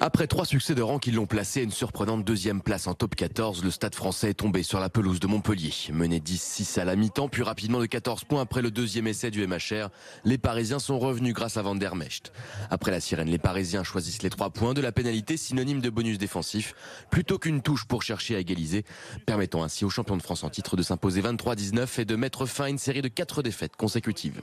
Après 0.00 0.26
trois 0.26 0.44
succès 0.44 0.74
de 0.74 0.82
rang 0.82 0.98
qui 0.98 1.12
l'ont 1.12 1.26
placé 1.26 1.60
à 1.60 1.62
une 1.62 1.70
surprenante 1.70 2.24
deuxième 2.24 2.60
place 2.60 2.86
en 2.86 2.94
top 2.94 3.14
14, 3.14 3.62
le 3.62 3.70
stade 3.70 3.94
français 3.94 4.30
est 4.30 4.34
tombé 4.34 4.62
sur 4.62 4.80
la 4.80 4.88
pelouse 4.88 5.20
de 5.20 5.26
Montpellier. 5.26 5.72
Mené 5.92 6.18
10-6 6.18 6.80
à 6.80 6.84
la 6.84 6.96
mi-temps, 6.96 7.28
puis 7.28 7.42
rapidement 7.42 7.80
de 7.80 7.86
14 7.86 8.24
points 8.24 8.40
après 8.40 8.62
le 8.62 8.70
deuxième 8.70 9.06
essai 9.06 9.30
du 9.30 9.46
MHR, 9.46 9.90
les 10.24 10.38
Parisiens 10.38 10.78
sont 10.78 10.98
revenus 10.98 11.34
grâce 11.34 11.56
à 11.56 11.62
Van 11.62 11.74
der 11.74 11.94
Mecht. 11.94 12.32
Après 12.70 12.90
la 12.90 13.00
sirène, 13.00 13.28
les 13.28 13.38
Parisiens 13.38 13.84
choisissent 13.84 14.22
les 14.22 14.30
trois 14.30 14.50
points 14.50 14.74
de 14.74 14.80
la 14.80 14.92
pénalité 14.92 15.36
synonyme 15.36 15.80
de 15.80 15.90
bonus 15.90 16.18
défensif, 16.18 16.74
plutôt 17.10 17.38
qu'une 17.38 17.62
touche 17.62 17.84
pour 17.84 18.02
chercher 18.02 18.34
à 18.34 18.40
égaliser, 18.40 18.84
permettant 19.26 19.62
ainsi 19.62 19.84
aux 19.84 19.90
champions 19.90 20.16
de 20.16 20.22
France 20.22 20.42
en 20.42 20.50
titre 20.50 20.76
de 20.76 20.82
s'imposer 20.82 21.22
23-19 21.22 22.00
et 22.00 22.04
de 22.04 22.16
mettre 22.16 22.46
fin 22.46 22.64
à 22.64 22.68
une 22.68 22.78
série 22.78 23.02
de 23.02 23.08
quatre 23.08 23.42
défaites 23.42 23.76
consécutives. 23.76 24.40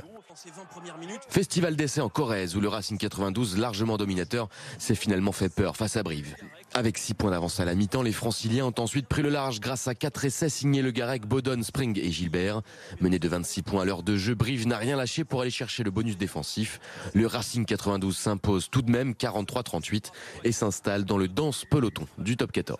Festival 1.27 1.75
d'essai 1.75 2.01
en 2.01 2.09
Corrèze 2.09 2.55
où 2.55 2.61
le 2.61 2.67
Racing 2.67 2.97
92, 2.97 3.57
largement 3.57 3.97
dominateur, 3.97 4.47
s'est 4.77 4.95
finalement 4.95 5.31
fait 5.31 5.48
peur 5.49 5.75
face 5.75 5.97
à 5.97 6.03
Brive. 6.03 6.35
Avec 6.73 6.97
6 6.97 7.15
points 7.15 7.31
d'avance 7.31 7.59
à 7.59 7.65
la 7.65 7.75
mi-temps, 7.75 8.01
les 8.01 8.11
franciliens 8.11 8.65
ont 8.65 8.73
ensuite 8.77 9.07
pris 9.07 9.21
le 9.21 9.29
large 9.29 9.59
grâce 9.59 9.87
à 9.87 9.95
4 9.95 10.25
essais 10.25 10.49
signés 10.49 10.81
Le 10.81 10.91
Garec, 10.91 11.25
Bodon, 11.25 11.61
Spring 11.63 11.99
et 11.99 12.11
Gilbert. 12.11 12.61
Mené 13.01 13.19
de 13.19 13.27
26 13.27 13.63
points 13.63 13.81
à 13.81 13.85
l'heure 13.85 14.03
de 14.03 14.15
jeu, 14.15 14.35
Brive 14.35 14.67
n'a 14.67 14.77
rien 14.77 14.95
lâché 14.95 15.23
pour 15.23 15.41
aller 15.41 15.51
chercher 15.51 15.83
le 15.83 15.91
bonus 15.91 16.17
défensif. 16.17 16.79
Le 17.13 17.27
Racing 17.27 17.65
92 17.65 18.15
s'impose 18.15 18.69
tout 18.69 18.81
de 18.81 18.91
même 18.91 19.13
43-38 19.13 20.11
et 20.43 20.51
s'installe 20.51 21.05
dans 21.05 21.17
le 21.17 21.27
dense 21.27 21.65
peloton 21.69 22.05
du 22.17 22.37
top 22.37 22.51
14. 22.51 22.79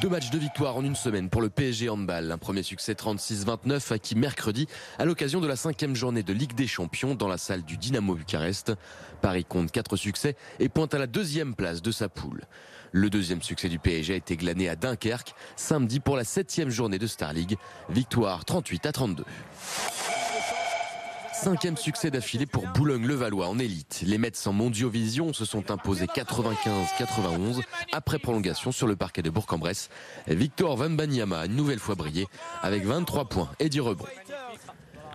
Deux 0.00 0.08
matchs 0.08 0.30
de 0.30 0.38
victoire 0.38 0.76
en 0.76 0.84
une 0.84 0.96
semaine 0.96 1.30
pour 1.30 1.40
le 1.40 1.48
PSG 1.48 1.88
Handball. 1.88 2.32
Un 2.32 2.38
premier 2.38 2.62
succès 2.62 2.94
36-29 2.94 3.92
acquis 3.92 4.16
mercredi 4.16 4.66
à 4.98 5.04
l'occasion 5.04 5.40
de 5.40 5.46
la 5.46 5.56
cinquième 5.56 5.94
journée 5.94 6.22
de 6.22 6.32
Ligue 6.32 6.54
des 6.54 6.66
Champions 6.66 7.14
dans 7.14 7.28
la 7.28 7.38
salle 7.38 7.62
du 7.62 7.76
Dynamo 7.76 8.14
Bucarest. 8.16 8.72
Paris 9.22 9.44
compte 9.44 9.70
quatre 9.70 9.96
succès 9.96 10.36
et 10.58 10.68
pointe 10.68 10.94
à 10.94 10.98
la 10.98 11.06
deuxième 11.06 11.54
place 11.54 11.80
de 11.80 11.92
sa 11.92 12.08
poule. 12.08 12.42
Le 12.92 13.08
deuxième 13.08 13.42
succès 13.42 13.68
du 13.68 13.78
PSG 13.78 14.14
a 14.14 14.16
été 14.16 14.36
glané 14.36 14.68
à 14.68 14.76
Dunkerque 14.76 15.34
samedi 15.56 16.00
pour 16.00 16.16
la 16.16 16.24
septième 16.24 16.70
journée 16.70 16.98
de 16.98 17.06
Star 17.06 17.32
League. 17.32 17.56
Victoire 17.88 18.44
38 18.44 18.86
à 18.86 18.92
32. 18.92 19.24
Cinquième 21.44 21.76
succès 21.76 22.10
d'affilée 22.10 22.46
pour 22.46 22.66
Boulogne-le-Valois 22.68 23.48
en 23.48 23.58
élite. 23.58 24.02
Les 24.06 24.16
Mets 24.16 24.46
en 24.46 24.54
Mondiovision 24.54 25.34
se 25.34 25.44
sont 25.44 25.70
imposés 25.70 26.06
95-91 26.06 27.60
après 27.92 28.18
prolongation 28.18 28.72
sur 28.72 28.86
le 28.86 28.96
parquet 28.96 29.20
de 29.20 29.28
Bourg-en-Bresse. 29.28 29.90
Victor 30.26 30.74
Van 30.74 30.88
Banyama 30.88 31.40
a 31.40 31.44
une 31.44 31.54
nouvelle 31.54 31.80
fois 31.80 31.96
brillé 31.96 32.28
avec 32.62 32.86
23 32.86 33.26
points 33.26 33.50
et 33.60 33.68
10 33.68 33.80
rebonds. 33.80 34.06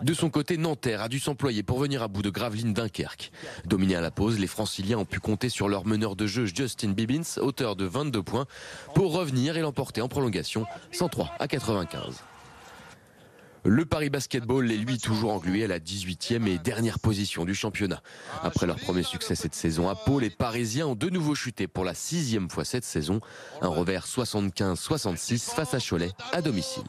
De 0.03 0.13
son 0.13 0.29
côté, 0.29 0.57
Nanterre 0.57 1.01
a 1.01 1.09
dû 1.09 1.17
s'employer 1.19 1.63
pour 1.63 1.79
venir 1.79 2.03
à 2.03 2.07
bout 2.07 2.21
de 2.21 2.29
Gravelines 2.29 2.73
Dunkerque. 2.73 3.31
Dominés 3.65 3.95
à 3.95 4.01
la 4.01 4.11
pause, 4.11 4.37
les 4.37 4.45
franciliens 4.45 4.99
ont 4.99 5.05
pu 5.05 5.19
compter 5.19 5.49
sur 5.49 5.67
leur 5.67 5.87
meneur 5.87 6.15
de 6.15 6.27
jeu 6.27 6.45
Justin 6.45 6.89
Bibbins, 6.89 7.39
auteur 7.41 7.75
de 7.75 7.85
22 7.85 8.21
points, 8.21 8.45
pour 8.93 9.13
revenir 9.13 9.57
et 9.57 9.61
l'emporter 9.61 10.01
en 10.01 10.07
prolongation 10.07 10.65
103 10.91 11.31
à 11.39 11.47
95. 11.47 12.23
Le 13.69 13.85
Paris 13.85 14.09
Basketball 14.09 14.71
est 14.71 14.77
lui 14.77 14.97
toujours 14.97 15.31
englué 15.31 15.63
à 15.63 15.67
la 15.67 15.79
18e 15.79 16.47
et 16.47 16.57
dernière 16.57 16.97
position 16.97 17.45
du 17.45 17.53
championnat. 17.53 18.01
Après 18.41 18.65
leur 18.65 18.77
premier 18.77 19.03
succès 19.03 19.35
cette 19.35 19.53
saison 19.53 19.89
à 19.89 19.93
Pau, 19.93 20.19
les 20.19 20.31
Parisiens 20.31 20.87
ont 20.87 20.95
de 20.95 21.07
nouveau 21.07 21.35
chuté 21.35 21.67
pour 21.67 21.83
la 21.85 21.93
sixième 21.93 22.49
fois 22.49 22.65
cette 22.65 22.83
saison. 22.83 23.19
Un 23.61 23.67
revers 23.67 24.07
75-66 24.07 25.53
face 25.53 25.75
à 25.75 25.79
Cholet 25.79 26.09
à 26.31 26.41
domicile. 26.41 26.81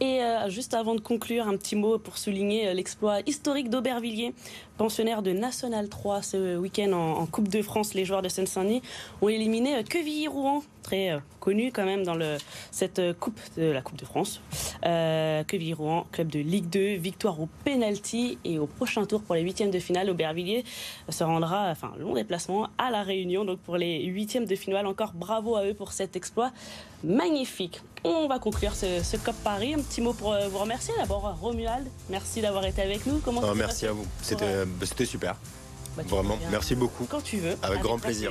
Et 0.00 0.22
euh, 0.22 0.50
juste 0.50 0.74
avant 0.74 0.94
de 0.94 1.00
conclure, 1.00 1.48
un 1.48 1.56
petit 1.56 1.74
mot 1.74 1.98
pour 1.98 2.18
souligner 2.18 2.68
euh, 2.68 2.74
l'exploit 2.74 3.20
historique 3.26 3.70
d'Aubervilliers, 3.70 4.34
pensionnaire 4.76 5.22
de 5.22 5.32
National 5.32 5.88
3 5.88 6.20
ce 6.20 6.56
week-end 6.56 6.92
en, 6.92 7.24
Coupe 7.26 7.48
de 7.48 7.62
France. 7.62 7.94
Les 7.94 8.04
joueurs 8.04 8.20
de 8.20 8.28
Seine-Saint-Denis 8.28 8.82
ont 9.22 9.28
éliminé 9.28 9.76
euh, 9.76 9.82
Quevilly-Rouen, 9.82 10.64
très 10.86 11.18
connu 11.40 11.72
quand 11.72 11.84
même 11.84 12.04
dans 12.04 12.14
le, 12.14 12.36
cette 12.70 13.00
Coupe 13.18 13.40
de 13.56 13.64
la 13.64 13.82
Coupe 13.82 13.98
de 13.98 14.04
France. 14.04 14.40
Quevilly-Rouen, 14.82 16.06
club 16.12 16.28
de 16.28 16.38
Ligue 16.38 16.68
2, 16.68 16.94
victoire 16.94 17.40
au 17.40 17.48
penalty 17.64 18.38
et 18.44 18.58
au 18.58 18.66
prochain 18.66 19.04
tour 19.04 19.22
pour 19.22 19.34
les 19.34 19.42
huitièmes 19.42 19.72
de 19.72 19.80
finale, 19.80 20.08
Aubervilliers 20.10 20.64
se 21.08 21.24
rendra, 21.24 21.70
enfin 21.70 21.92
long 21.98 22.14
déplacement 22.14 22.68
à 22.78 22.90
la 22.90 23.02
Réunion. 23.02 23.44
Donc 23.44 23.58
pour 23.60 23.76
les 23.76 24.04
huitièmes 24.04 24.46
de 24.46 24.54
finale, 24.54 24.86
encore 24.86 25.12
bravo 25.12 25.56
à 25.56 25.64
eux 25.64 25.74
pour 25.74 25.92
cet 25.92 26.14
exploit 26.14 26.52
magnifique. 27.02 27.82
On 28.04 28.28
va 28.28 28.38
conclure 28.38 28.74
ce, 28.74 29.02
ce 29.02 29.16
COP 29.16 29.34
Paris. 29.42 29.74
Un 29.74 29.82
petit 29.82 30.00
mot 30.00 30.12
pour 30.12 30.32
euh, 30.32 30.48
vous 30.48 30.58
remercier. 30.58 30.94
D'abord, 30.98 31.36
Romuald, 31.40 31.86
merci 32.08 32.40
d'avoir 32.40 32.64
été 32.64 32.82
avec 32.82 33.06
nous. 33.06 33.18
Comment 33.18 33.42
ah, 33.44 33.54
Merci 33.54 33.86
à 33.86 33.92
vous. 33.92 34.06
C'était 34.22 34.64
bah, 34.64 34.86
super. 35.04 35.36
Bah, 35.96 36.04
Vraiment, 36.06 36.38
merci 36.50 36.74
beaucoup. 36.76 37.06
Quand 37.10 37.22
tu 37.22 37.38
veux. 37.38 37.56
Avec, 37.62 37.80
grand 37.80 37.98
plaisir. 37.98 38.30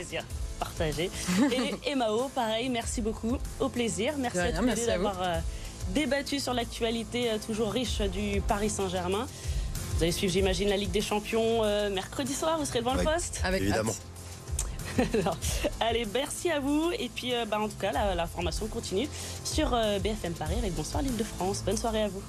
Partagé. 0.59 1.09
Et 1.51 1.91
Emao, 1.91 2.29
pareil, 2.29 2.69
merci 2.69 3.01
beaucoup. 3.01 3.37
Au 3.59 3.69
plaisir. 3.69 4.13
Merci 4.17 4.39
à 4.39 4.51
tous 4.53 4.85
d'avoir 4.85 5.21
euh, 5.21 5.35
débattu 5.93 6.39
sur 6.39 6.53
l'actualité 6.53 7.31
euh, 7.31 7.37
toujours 7.45 7.71
riche 7.71 8.01
du 8.01 8.41
Paris 8.41 8.69
Saint-Germain. 8.69 9.27
Vous 9.95 10.03
allez 10.03 10.11
suivre, 10.11 10.33
j'imagine, 10.33 10.69
la 10.69 10.77
Ligue 10.77 10.91
des 10.91 11.01
Champions 11.01 11.61
mercredi 11.89 12.33
soir. 12.33 12.57
Vous 12.59 12.65
serez 12.65 12.79
devant 12.79 12.95
le 12.95 13.03
poste 13.03 13.39
Avec 13.43 13.61
Évidemment. 13.61 13.93
allez, 15.79 16.05
merci 16.13 16.49
à 16.49 16.59
vous. 16.59 16.91
Et 16.97 17.09
puis, 17.09 17.33
euh, 17.33 17.45
bah, 17.45 17.59
en 17.59 17.67
tout 17.67 17.77
cas, 17.79 17.91
la, 17.91 18.27
formation 18.27 18.67
continue 18.67 19.07
sur 19.43 19.73
euh, 19.73 19.99
BFM 19.99 20.33
Paris 20.33 20.55
avec 20.57 20.73
Bonsoir 20.73 21.03
l'île 21.03 21.17
de 21.17 21.23
France. 21.23 21.63
Bonne 21.65 21.77
soirée 21.77 22.03
à 22.03 22.09
vous. 22.09 22.21